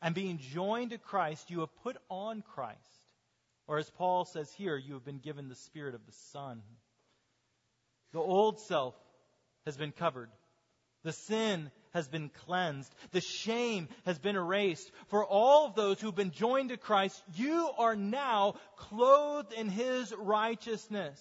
And 0.00 0.14
being 0.14 0.38
joined 0.38 0.90
to 0.90 0.98
Christ, 0.98 1.50
you 1.50 1.60
have 1.60 1.74
put 1.82 1.96
on 2.08 2.42
Christ. 2.54 2.78
Or 3.66 3.78
as 3.78 3.88
Paul 3.90 4.24
says 4.24 4.52
here, 4.52 4.76
you 4.76 4.94
have 4.94 5.04
been 5.04 5.18
given 5.18 5.48
the 5.48 5.54
Spirit 5.54 5.94
of 5.94 6.04
the 6.06 6.12
Son. 6.32 6.62
The 8.12 8.20
old 8.20 8.60
self 8.60 8.94
has 9.64 9.76
been 9.76 9.92
covered. 9.92 10.30
The 11.04 11.12
sin 11.12 11.70
has 11.94 12.08
been 12.08 12.28
cleansed. 12.46 12.92
The 13.12 13.20
shame 13.20 13.88
has 14.04 14.18
been 14.18 14.36
erased. 14.36 14.90
For 15.08 15.24
all 15.24 15.66
of 15.66 15.74
those 15.74 16.00
who've 16.00 16.14
been 16.14 16.30
joined 16.30 16.70
to 16.70 16.76
Christ, 16.76 17.22
you 17.34 17.70
are 17.78 17.96
now 17.96 18.54
clothed 18.76 19.52
in 19.52 19.68
His 19.68 20.12
righteousness. 20.16 21.20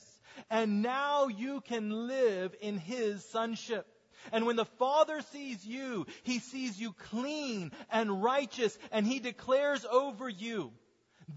And 0.50 0.82
now 0.82 1.28
you 1.28 1.62
can 1.62 2.08
live 2.08 2.56
in 2.62 2.78
His 2.78 3.24
sonship. 3.30 3.86
And 4.32 4.46
when 4.46 4.56
the 4.56 4.66
Father 4.66 5.22
sees 5.32 5.66
you, 5.66 6.06
He 6.24 6.40
sees 6.40 6.80
you 6.80 6.94
clean 7.10 7.72
and 7.92 8.22
righteous, 8.24 8.78
and 8.92 9.06
He 9.06 9.20
declares 9.20 9.86
over 9.86 10.30
you, 10.30 10.72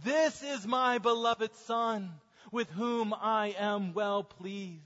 This 0.05 0.43
is 0.43 0.67
my 0.67 0.99
beloved 0.99 1.55
Son, 1.67 2.11
with 2.53 2.71
whom 2.71 3.15
I 3.15 3.55
am 3.59 3.95
well 3.95 4.23
pleased. 4.23 4.83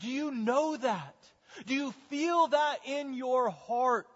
Do 0.00 0.08
you 0.08 0.30
know 0.30 0.76
that? 0.76 1.14
Do 1.66 1.74
you 1.74 1.92
feel 2.10 2.48
that 2.48 2.78
in 2.86 3.14
your 3.14 3.50
heart? 3.50 4.06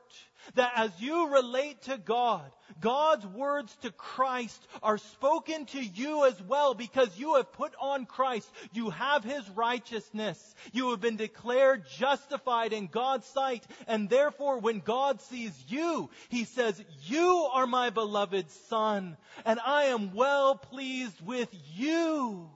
That 0.55 0.73
as 0.77 0.91
you 1.01 1.29
relate 1.33 1.83
to 1.83 1.99
God, 1.99 2.51
God's 2.81 3.27
words 3.27 3.75
to 3.83 3.91
Christ 3.91 4.67
are 4.83 4.99
spoken 4.99 5.67
to 5.67 5.83
you 5.83 6.27
as 6.27 6.41
well 6.43 6.75
because 6.75 7.19
you 7.19 7.35
have 7.37 7.53
put 7.53 7.75
on 7.81 8.07
Christ. 8.07 8.51
You 8.73 8.91
have 8.91 9.25
His 9.25 9.49
righteousness. 9.51 10.55
You 10.73 10.91
have 10.91 11.01
been 11.01 11.17
declared 11.17 11.85
justified 11.89 12.73
in 12.73 12.87
God's 12.87 13.27
sight. 13.27 13.65
And 13.87 14.09
therefore, 14.09 14.59
when 14.59 14.81
God 14.81 15.21
sees 15.23 15.53
you, 15.69 16.11
He 16.29 16.45
says, 16.45 16.83
You 17.03 17.49
are 17.53 17.67
my 17.67 17.91
beloved 17.91 18.51
Son, 18.69 19.17
and 19.45 19.61
I 19.65 19.85
am 19.85 20.15
well 20.15 20.57
pleased 20.57 21.21
with 21.21 21.49
you. 21.75 22.51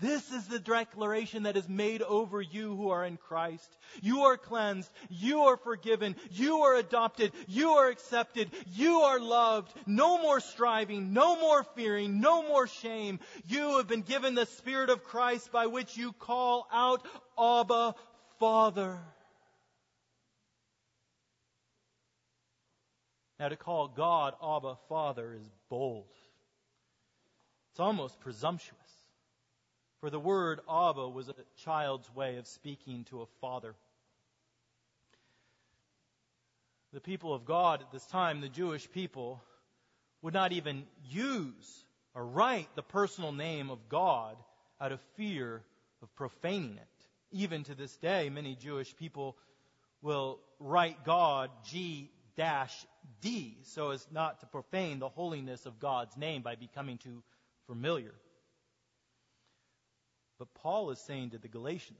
This 0.00 0.32
is 0.32 0.46
the 0.46 0.58
declaration 0.58 1.42
that 1.42 1.56
is 1.56 1.68
made 1.68 2.00
over 2.02 2.40
you 2.40 2.74
who 2.74 2.90
are 2.90 3.04
in 3.04 3.16
Christ. 3.16 3.68
You 4.00 4.22
are 4.22 4.36
cleansed. 4.36 4.90
You 5.10 5.42
are 5.42 5.56
forgiven. 5.58 6.16
You 6.30 6.60
are 6.62 6.76
adopted. 6.76 7.32
You 7.46 7.70
are 7.72 7.88
accepted. 7.88 8.50
You 8.72 9.02
are 9.02 9.20
loved. 9.20 9.72
No 9.86 10.20
more 10.22 10.40
striving. 10.40 11.12
No 11.12 11.38
more 11.38 11.64
fearing. 11.74 12.20
No 12.20 12.42
more 12.42 12.66
shame. 12.66 13.20
You 13.46 13.76
have 13.76 13.88
been 13.88 14.02
given 14.02 14.34
the 14.34 14.46
Spirit 14.46 14.88
of 14.88 15.04
Christ 15.04 15.52
by 15.52 15.66
which 15.66 15.96
you 15.96 16.12
call 16.12 16.66
out, 16.72 17.04
Abba, 17.38 17.94
Father. 18.38 18.98
Now 23.38 23.48
to 23.48 23.56
call 23.56 23.88
God 23.88 24.34
Abba, 24.42 24.76
Father 24.88 25.34
is 25.34 25.48
bold. 25.68 26.04
It's 27.72 27.80
almost 27.80 28.20
presumptuous. 28.20 28.79
For 30.00 30.10
the 30.10 30.18
word 30.18 30.60
Abba 30.68 31.08
was 31.08 31.28
a 31.28 31.34
child's 31.62 32.12
way 32.14 32.36
of 32.36 32.46
speaking 32.46 33.04
to 33.10 33.20
a 33.20 33.26
father. 33.40 33.74
The 36.92 37.00
people 37.00 37.34
of 37.34 37.44
God 37.44 37.82
at 37.82 37.92
this 37.92 38.06
time, 38.06 38.40
the 38.40 38.48
Jewish 38.48 38.90
people, 38.90 39.42
would 40.22 40.34
not 40.34 40.52
even 40.52 40.84
use 41.10 41.84
or 42.14 42.24
write 42.24 42.68
the 42.74 42.82
personal 42.82 43.32
name 43.32 43.70
of 43.70 43.88
God 43.88 44.36
out 44.80 44.92
of 44.92 45.00
fear 45.16 45.62
of 46.02 46.14
profaning 46.16 46.76
it. 46.76 47.06
Even 47.32 47.62
to 47.64 47.74
this 47.74 47.94
day, 47.96 48.28
many 48.30 48.56
Jewish 48.56 48.96
people 48.96 49.36
will 50.02 50.38
write 50.58 51.04
God 51.04 51.50
G 51.64 52.10
D 53.20 53.58
so 53.64 53.90
as 53.90 54.06
not 54.10 54.40
to 54.40 54.46
profane 54.46 54.98
the 54.98 55.10
holiness 55.10 55.66
of 55.66 55.78
God's 55.78 56.16
name 56.16 56.40
by 56.40 56.54
becoming 56.54 56.96
too 56.96 57.22
familiar. 57.66 58.14
But 60.40 60.54
Paul 60.54 60.88
is 60.90 60.98
saying 61.00 61.30
to 61.30 61.38
the 61.38 61.48
Galatians, 61.48 61.98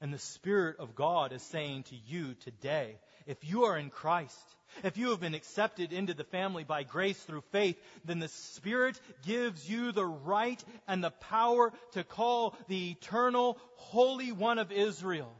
and 0.00 0.14
the 0.14 0.18
Spirit 0.18 0.76
of 0.78 0.94
God 0.94 1.32
is 1.32 1.42
saying 1.42 1.82
to 1.90 1.96
you 2.06 2.34
today, 2.44 3.00
if 3.26 3.36
you 3.42 3.64
are 3.64 3.76
in 3.76 3.90
Christ, 3.90 4.38
if 4.84 4.96
you 4.96 5.10
have 5.10 5.18
been 5.18 5.34
accepted 5.34 5.92
into 5.92 6.14
the 6.14 6.22
family 6.22 6.62
by 6.62 6.84
grace 6.84 7.18
through 7.18 7.42
faith, 7.50 7.76
then 8.04 8.20
the 8.20 8.28
Spirit 8.28 8.98
gives 9.26 9.68
you 9.68 9.90
the 9.90 10.06
right 10.06 10.62
and 10.86 11.02
the 11.02 11.10
power 11.10 11.72
to 11.94 12.04
call 12.04 12.56
the 12.68 12.92
eternal 12.92 13.58
Holy 13.74 14.30
One 14.30 14.60
of 14.60 14.70
Israel 14.70 15.32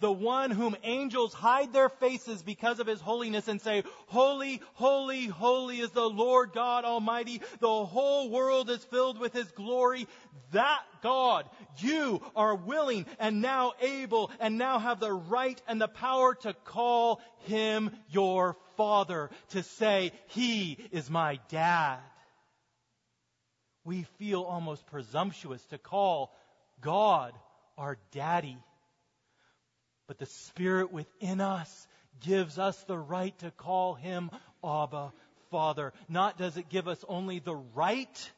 the 0.00 0.12
one 0.12 0.50
whom 0.50 0.76
angels 0.82 1.32
hide 1.32 1.72
their 1.72 1.88
faces 1.88 2.42
because 2.42 2.80
of 2.80 2.86
his 2.86 3.00
holiness 3.00 3.48
and 3.48 3.60
say, 3.60 3.84
Holy, 4.06 4.60
holy, 4.74 5.26
holy 5.26 5.80
is 5.80 5.90
the 5.90 6.08
Lord 6.08 6.52
God 6.52 6.84
Almighty. 6.84 7.40
The 7.60 7.84
whole 7.84 8.30
world 8.30 8.70
is 8.70 8.84
filled 8.84 9.18
with 9.18 9.32
his 9.32 9.50
glory. 9.52 10.06
That 10.52 10.82
God, 11.02 11.48
you 11.78 12.22
are 12.34 12.54
willing 12.54 13.06
and 13.18 13.42
now 13.42 13.72
able 13.80 14.30
and 14.38 14.58
now 14.58 14.78
have 14.78 15.00
the 15.00 15.12
right 15.12 15.60
and 15.66 15.80
the 15.80 15.88
power 15.88 16.34
to 16.42 16.54
call 16.64 17.20
him 17.40 17.90
your 18.10 18.56
father, 18.76 19.30
to 19.50 19.62
say, 19.62 20.12
He 20.28 20.78
is 20.92 21.10
my 21.10 21.40
dad. 21.48 21.98
We 23.84 24.02
feel 24.18 24.42
almost 24.42 24.86
presumptuous 24.86 25.64
to 25.66 25.78
call 25.78 26.34
God 26.80 27.32
our 27.78 27.98
daddy. 28.10 28.58
But 30.06 30.18
the 30.18 30.26
Spirit 30.26 30.92
within 30.92 31.40
us 31.40 31.86
gives 32.20 32.58
us 32.58 32.80
the 32.84 32.98
right 32.98 33.36
to 33.40 33.50
call 33.50 33.94
Him 33.94 34.30
Abba, 34.64 35.12
Father. 35.50 35.92
Not 36.08 36.38
does 36.38 36.56
it 36.56 36.68
give 36.68 36.88
us 36.88 37.04
only 37.08 37.38
the 37.38 37.56
right, 37.56 38.30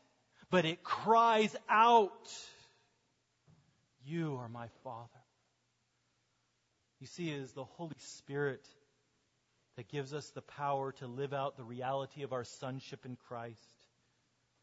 but 0.50 0.64
it 0.64 0.82
cries 0.82 1.54
out, 1.68 2.32
You 4.06 4.36
are 4.36 4.48
my 4.48 4.68
Father. 4.82 5.08
You 7.00 7.06
see, 7.06 7.30
it 7.30 7.40
is 7.40 7.52
the 7.52 7.64
Holy 7.64 7.96
Spirit 7.98 8.66
that 9.76 9.88
gives 9.88 10.12
us 10.12 10.28
the 10.30 10.42
power 10.42 10.92
to 10.92 11.06
live 11.06 11.32
out 11.32 11.56
the 11.56 11.62
reality 11.62 12.24
of 12.24 12.32
our 12.32 12.44
sonship 12.44 13.04
in 13.04 13.16
Christ. 13.28 13.60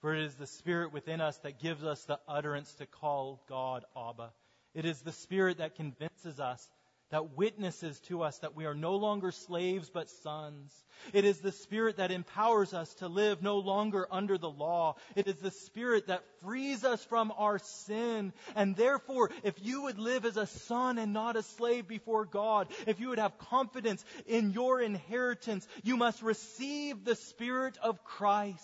For 0.02 0.14
it 0.14 0.24
is 0.24 0.36
the 0.36 0.48
Spirit 0.48 0.92
within 0.92 1.22
us 1.22 1.38
that 1.38 1.62
gives 1.62 1.84
us 1.84 2.04
the 2.04 2.20
utterance 2.28 2.74
to 2.76 2.86
call 2.86 3.42
God 3.48 3.86
Abba. 3.96 4.34
It 4.74 4.84
is 4.84 5.00
the 5.02 5.14
Spirit 5.14 5.60
that 5.60 5.76
convinces 5.76 6.42
us 6.42 6.68
that 7.12 7.38
witnesses 7.38 8.00
to 8.02 8.24
us 8.24 8.40
that 8.40 8.56
we 8.56 8.66
are 8.66 8.74
no 8.74 8.96
longer 8.96 9.32
slaves 9.32 9.90
but 9.94 10.10
sons. 10.10 10.74
It 11.14 11.24
is 11.24 11.40
the 11.40 11.52
Spirit 11.52 11.98
that 11.98 12.12
empowers 12.12 12.74
us 12.74 12.94
to 12.96 13.08
live 13.08 13.44
no 13.44 13.60
longer 13.60 14.08
under 14.10 14.38
the 14.38 14.50
law. 14.50 14.96
It 15.16 15.28
is 15.28 15.36
the 15.36 15.52
Spirit 15.52 16.08
that 16.08 16.24
frees 16.42 16.84
us 16.84 17.04
from 17.06 17.32
our 17.38 17.60
sin. 17.60 18.34
And 18.56 18.76
therefore, 18.76 19.30
if 19.44 19.54
you 19.62 19.84
would 19.84 20.00
live 20.00 20.26
as 20.26 20.38
a 20.38 20.48
son 20.48 20.98
and 20.98 21.14
not 21.14 21.36
a 21.36 21.44
slave 21.44 21.88
before 21.88 22.26
God, 22.26 22.70
if 22.88 23.00
you 23.00 23.10
would 23.10 23.20
have 23.20 23.38
confidence 23.38 24.04
in 24.26 24.52
your 24.52 24.82
inheritance, 24.82 25.68
you 25.84 25.98
must 25.98 26.24
receive 26.24 27.04
the 27.04 27.16
Spirit 27.16 27.78
of 27.84 28.04
Christ, 28.04 28.64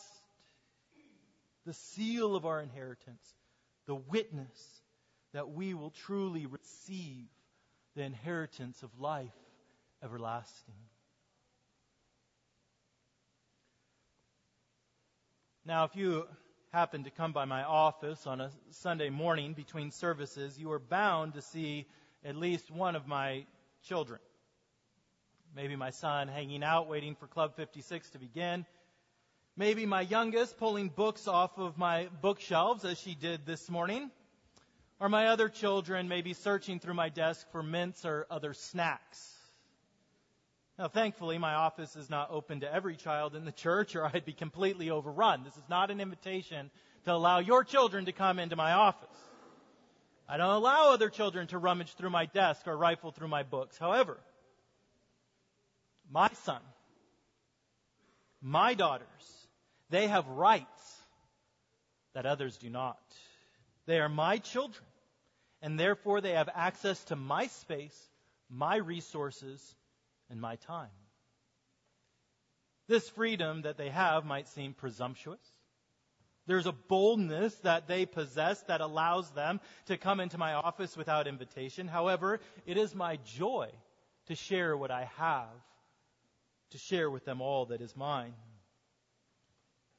the 1.67 1.73
seal 1.73 2.35
of 2.35 2.47
our 2.47 2.59
inheritance, 2.59 3.23
the 3.85 3.95
witness 3.95 4.81
that 5.33 5.51
we 5.51 5.75
will 5.75 5.91
truly 5.91 6.47
receive 6.47 7.27
the 7.95 8.03
inheritance 8.03 8.83
of 8.83 8.89
life 8.99 9.33
everlasting. 10.03 10.75
Now, 15.65 15.83
if 15.83 15.95
you 15.95 16.25
happen 16.71 17.03
to 17.03 17.11
come 17.11 17.33
by 17.33 17.45
my 17.45 17.63
office 17.63 18.25
on 18.25 18.41
a 18.41 18.49
Sunday 18.71 19.09
morning 19.09 19.53
between 19.53 19.91
services, 19.91 20.57
you 20.57 20.71
are 20.71 20.79
bound 20.79 21.33
to 21.33 21.41
see 21.41 21.85
at 22.25 22.35
least 22.35 22.71
one 22.71 22.95
of 22.95 23.07
my 23.07 23.45
children. 23.87 24.19
Maybe 25.55 25.75
my 25.75 25.89
son 25.89 26.29
hanging 26.29 26.63
out 26.63 26.87
waiting 26.87 27.15
for 27.15 27.27
Club 27.27 27.55
56 27.57 28.09
to 28.11 28.19
begin. 28.19 28.65
Maybe 29.57 29.85
my 29.85 30.01
youngest 30.01 30.57
pulling 30.57 30.87
books 30.87 31.27
off 31.27 31.57
of 31.57 31.77
my 31.77 32.07
bookshelves 32.21 32.85
as 32.85 32.97
she 32.97 33.15
did 33.15 33.45
this 33.45 33.69
morning. 33.69 34.09
Or 35.01 35.09
my 35.09 35.29
other 35.29 35.49
children 35.49 36.07
may 36.07 36.21
be 36.21 36.33
searching 36.33 36.79
through 36.79 36.93
my 36.93 37.09
desk 37.09 37.47
for 37.51 37.63
mints 37.63 38.05
or 38.05 38.27
other 38.29 38.53
snacks. 38.53 39.35
Now, 40.77 40.89
thankfully, 40.89 41.39
my 41.39 41.55
office 41.55 41.95
is 41.95 42.07
not 42.07 42.29
open 42.29 42.59
to 42.59 42.71
every 42.71 42.95
child 42.95 43.35
in 43.35 43.43
the 43.43 43.51
church, 43.51 43.95
or 43.95 44.05
I'd 44.05 44.25
be 44.25 44.33
completely 44.33 44.91
overrun. 44.91 45.43
This 45.43 45.57
is 45.57 45.67
not 45.67 45.89
an 45.89 45.99
invitation 45.99 46.69
to 47.05 47.13
allow 47.13 47.39
your 47.39 47.63
children 47.63 48.05
to 48.05 48.11
come 48.11 48.37
into 48.37 48.55
my 48.55 48.73
office. 48.73 49.09
I 50.29 50.37
don't 50.37 50.51
allow 50.51 50.93
other 50.93 51.09
children 51.09 51.47
to 51.47 51.57
rummage 51.57 51.95
through 51.95 52.11
my 52.11 52.27
desk 52.27 52.67
or 52.67 52.77
rifle 52.77 53.11
through 53.11 53.27
my 53.27 53.41
books. 53.41 53.79
However, 53.79 54.19
my 56.11 56.29
son, 56.43 56.61
my 58.39 58.75
daughters, 58.75 59.47
they 59.89 60.05
have 60.05 60.27
rights 60.27 60.99
that 62.13 62.27
others 62.27 62.57
do 62.57 62.69
not. 62.69 63.01
They 63.87 63.99
are 63.99 64.07
my 64.07 64.37
children 64.37 64.85
and 65.61 65.79
therefore 65.79 66.21
they 66.21 66.31
have 66.31 66.49
access 66.53 67.03
to 67.05 67.15
my 67.15 67.47
space, 67.47 67.97
my 68.49 68.77
resources, 68.77 69.75
and 70.29 70.39
my 70.41 70.55
time. 70.55 70.89
This 72.87 73.07
freedom 73.09 73.61
that 73.61 73.77
they 73.77 73.89
have 73.89 74.25
might 74.25 74.49
seem 74.49 74.73
presumptuous. 74.73 75.39
There's 76.47 76.65
a 76.65 76.71
boldness 76.71 77.53
that 77.59 77.87
they 77.87 78.05
possess 78.05 78.59
that 78.63 78.81
allows 78.81 79.29
them 79.31 79.61
to 79.85 79.97
come 79.97 80.19
into 80.19 80.37
my 80.37 80.53
office 80.53 80.97
without 80.97 81.27
invitation. 81.27 81.87
However, 81.87 82.39
it 82.65 82.77
is 82.77 82.95
my 82.95 83.19
joy 83.37 83.69
to 84.27 84.35
share 84.35 84.75
what 84.75 84.91
I 84.91 85.09
have, 85.17 85.47
to 86.71 86.77
share 86.77 87.09
with 87.09 87.23
them 87.25 87.41
all 87.41 87.67
that 87.67 87.81
is 87.81 87.95
mine. 87.95 88.33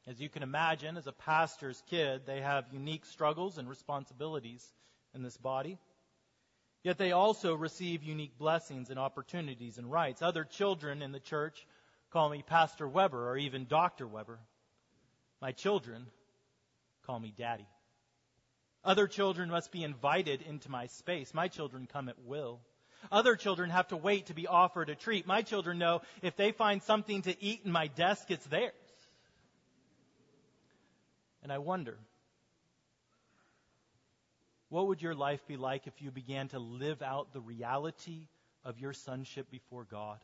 As 0.06 0.20
you 0.20 0.28
can 0.28 0.42
imagine, 0.42 0.96
as 0.96 1.06
a 1.06 1.12
pastor's 1.12 1.80
kid, 1.88 2.22
they 2.26 2.40
have 2.40 2.64
unique 2.72 3.06
struggles 3.06 3.56
and 3.56 3.68
responsibilities 3.68 4.66
in 5.14 5.22
this 5.22 5.36
body. 5.36 5.78
Yet 6.82 6.98
they 6.98 7.12
also 7.12 7.54
receive 7.54 8.02
unique 8.02 8.36
blessings 8.38 8.90
and 8.90 8.98
opportunities 8.98 9.78
and 9.78 9.90
rights. 9.90 10.20
Other 10.20 10.44
children 10.44 11.00
in 11.00 11.12
the 11.12 11.20
church 11.20 11.66
call 12.10 12.28
me 12.28 12.42
Pastor 12.42 12.88
Weber 12.88 13.30
or 13.30 13.36
even 13.36 13.66
Dr. 13.66 14.06
Weber. 14.06 14.40
My 15.40 15.52
children 15.52 16.06
call 17.06 17.20
me 17.20 17.32
Daddy. 17.36 17.66
Other 18.84 19.06
children 19.06 19.48
must 19.48 19.70
be 19.70 19.84
invited 19.84 20.42
into 20.42 20.68
my 20.68 20.86
space. 20.86 21.32
My 21.32 21.46
children 21.46 21.88
come 21.90 22.08
at 22.08 22.18
will. 22.24 22.60
Other 23.10 23.36
children 23.36 23.70
have 23.70 23.88
to 23.88 23.96
wait 23.96 24.26
to 24.26 24.34
be 24.34 24.46
offered 24.46 24.88
a 24.88 24.94
treat. 24.94 25.26
My 25.26 25.42
children 25.42 25.78
know 25.78 26.02
if 26.20 26.36
they 26.36 26.52
find 26.52 26.82
something 26.82 27.22
to 27.22 27.42
eat 27.42 27.62
in 27.64 27.72
my 27.72 27.86
desk, 27.88 28.30
it's 28.30 28.46
theirs. 28.46 28.72
And 31.42 31.52
I 31.52 31.58
wonder, 31.58 31.98
what 34.72 34.86
would 34.86 35.02
your 35.02 35.14
life 35.14 35.46
be 35.46 35.58
like 35.58 35.86
if 35.86 36.00
you 36.00 36.10
began 36.10 36.48
to 36.48 36.58
live 36.58 37.02
out 37.02 37.34
the 37.34 37.42
reality 37.42 38.28
of 38.64 38.78
your 38.78 38.94
sonship 38.94 39.50
before 39.50 39.84
God? 39.84 40.18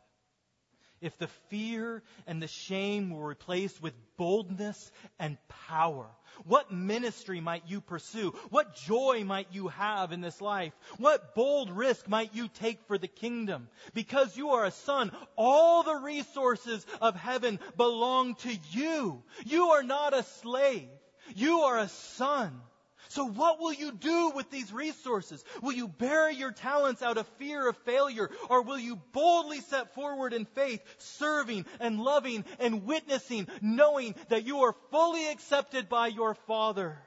If 1.01 1.15
the 1.19 1.27
fear 1.49 2.01
and 2.25 2.41
the 2.41 2.47
shame 2.47 3.11
were 3.11 3.27
replaced 3.27 3.79
with 3.79 3.93
boldness 4.17 4.91
and 5.19 5.37
power, 5.67 6.07
what 6.45 6.71
ministry 6.71 7.39
might 7.39 7.61
you 7.67 7.79
pursue? 7.79 8.31
What 8.49 8.75
joy 8.75 9.23
might 9.23 9.49
you 9.51 9.67
have 9.67 10.11
in 10.11 10.19
this 10.19 10.41
life? 10.41 10.73
What 10.97 11.35
bold 11.35 11.69
risk 11.69 12.07
might 12.07 12.33
you 12.33 12.47
take 12.47 12.81
for 12.87 12.97
the 12.97 13.07
kingdom? 13.07 13.69
Because 13.93 14.35
you 14.35 14.49
are 14.49 14.65
a 14.65 14.71
son, 14.71 15.11
all 15.35 15.83
the 15.83 15.97
resources 15.97 16.83
of 16.99 17.15
heaven 17.15 17.59
belong 17.77 18.33
to 18.37 18.57
you. 18.71 19.21
You 19.45 19.65
are 19.69 19.83
not 19.83 20.15
a 20.15 20.23
slave. 20.23 20.89
You 21.35 21.59
are 21.59 21.77
a 21.77 21.87
son. 21.87 22.59
So 23.07 23.25
what 23.25 23.59
will 23.59 23.73
you 23.73 23.91
do 23.91 24.31
with 24.35 24.51
these 24.51 24.71
resources? 24.71 25.43
Will 25.61 25.73
you 25.73 25.87
bury 25.87 26.35
your 26.35 26.51
talents 26.51 27.01
out 27.01 27.17
of 27.17 27.27
fear 27.39 27.67
of 27.67 27.77
failure? 27.77 28.29
Or 28.49 28.61
will 28.61 28.77
you 28.77 28.97
boldly 29.13 29.61
set 29.61 29.95
forward 29.95 30.33
in 30.33 30.45
faith, 30.45 30.81
serving 30.97 31.65
and 31.79 31.99
loving 31.99 32.45
and 32.59 32.85
witnessing, 32.85 33.47
knowing 33.61 34.15
that 34.27 34.45
you 34.45 34.59
are 34.59 34.75
fully 34.91 35.27
accepted 35.31 35.89
by 35.89 36.07
your 36.07 36.35
Father? 36.35 36.97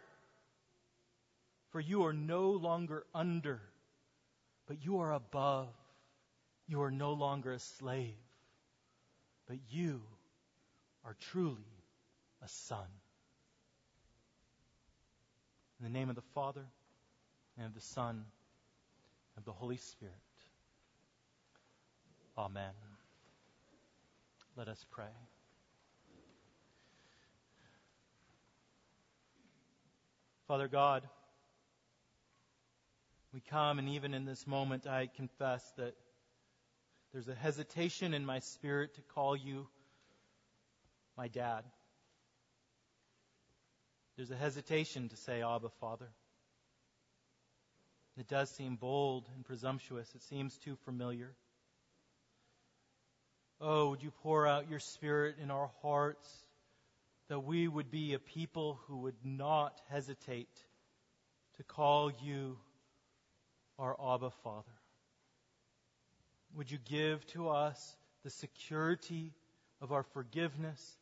For 1.71 1.81
you 1.81 2.05
are 2.07 2.13
no 2.13 2.51
longer 2.51 3.05
under, 3.15 3.61
but 4.67 4.85
you 4.85 4.99
are 5.01 5.13
above. 5.13 5.69
You 6.67 6.83
are 6.83 6.91
no 6.91 7.13
longer 7.13 7.53
a 7.53 7.59
slave, 7.59 8.15
but 9.47 9.59
you 9.71 10.03
are 11.05 11.17
truly 11.33 11.85
a 12.43 12.49
son. 12.49 12.87
In 15.83 15.93
the 15.93 15.99
name 15.99 16.11
of 16.11 16.15
the 16.15 16.23
Father, 16.33 16.65
and 17.57 17.67
of 17.67 17.75
the 17.75 17.81
Son, 17.81 18.11
and 18.15 18.25
of 19.39 19.45
the 19.45 19.51
Holy 19.51 19.79
Spirit. 19.79 20.15
Amen. 22.39 22.71
Let 24.57 24.69
us 24.69 24.87
pray. 24.93 25.11
Father 30.47 30.69
God, 30.69 31.03
we 33.35 33.41
come, 33.41 33.81
and 33.81 33.89
even 33.89 34.15
in 34.15 34.25
this 34.25 34.47
moment, 34.47 34.87
I 34.87 35.09
confess 35.17 35.69
that 35.79 35.97
there's 37.13 37.27
a 37.27 37.35
hesitation 37.35 38.15
in 38.15 38.25
my 38.25 38.39
spirit 38.39 38.95
to 38.95 39.01
call 39.17 39.35
you 39.35 39.67
my 41.19 41.27
dad. 41.27 41.65
There's 44.17 44.31
a 44.31 44.37
hesitation 44.37 45.09
to 45.09 45.17
say, 45.17 45.43
Abba, 45.43 45.71
Father. 45.81 46.09
It 48.19 48.29
does 48.29 48.51
seem 48.51 48.77
bold 48.77 49.27
and 49.35 49.45
presumptuous. 49.45 50.09
It 50.15 50.23
seems 50.23 50.59
too 50.59 50.77
familiar. 50.85 51.31
Oh, 53.61 53.91
would 53.91 54.03
you 54.03 54.11
pour 54.23 54.47
out 54.47 54.69
your 54.69 54.81
Spirit 54.81 55.37
in 55.43 55.51
our 55.51 55.71
hearts 55.81 56.29
that 57.29 57.41
we 57.41 57.67
would 57.69 57.91
be 57.91 58.13
a 58.13 58.19
people 58.19 58.81
who 58.87 58.99
would 58.99 59.17
not 59.25 59.81
hesitate 59.89 60.51
to 61.57 61.63
call 61.63 62.13
you 62.23 62.59
our 63.79 63.97
Abba 63.99 64.31
Father? 64.43 64.67
Would 66.55 66.71
you 66.71 66.79
give 66.85 67.25
to 67.29 67.49
us 67.49 67.97
the 68.25 68.31
security 68.31 69.33
of 69.81 69.91
our 69.93 70.03
forgiveness 70.03 70.99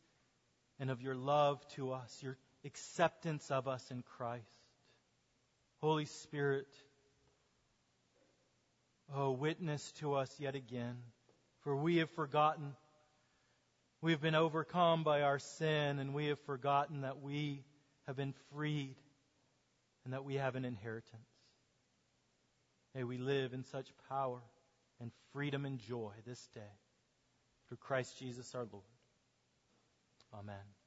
and 0.79 0.89
of 0.89 1.01
your 1.01 1.15
love 1.15 1.59
to 1.75 1.91
us, 1.91 2.17
your 2.21 2.37
acceptance 2.65 3.49
of 3.51 3.67
us 3.67 3.89
in 3.91 4.03
Christ. 4.17 4.45
Holy 5.81 6.05
Spirit, 6.05 6.67
oh, 9.13 9.31
witness 9.31 9.91
to 9.93 10.13
us 10.13 10.33
yet 10.39 10.55
again, 10.55 10.97
for 11.61 11.75
we 11.75 11.97
have 11.97 12.09
forgotten. 12.11 12.75
We 14.01 14.11
have 14.11 14.21
been 14.21 14.35
overcome 14.35 15.03
by 15.03 15.21
our 15.21 15.39
sin, 15.39 15.99
and 15.99 16.13
we 16.13 16.27
have 16.27 16.39
forgotten 16.41 17.01
that 17.01 17.21
we 17.21 17.63
have 18.07 18.15
been 18.15 18.33
freed 18.51 18.95
and 20.03 20.13
that 20.13 20.23
we 20.23 20.35
have 20.35 20.55
an 20.55 20.65
inheritance. 20.65 21.27
May 22.95 23.03
we 23.03 23.17
live 23.17 23.53
in 23.53 23.63
such 23.63 23.87
power 24.09 24.41
and 24.99 25.11
freedom 25.33 25.65
and 25.65 25.79
joy 25.79 26.11
this 26.25 26.47
day. 26.53 26.61
Through 27.67 27.77
Christ 27.77 28.19
Jesus 28.19 28.53
our 28.53 28.67
Lord. 28.71 28.83
Amen. 30.33 30.80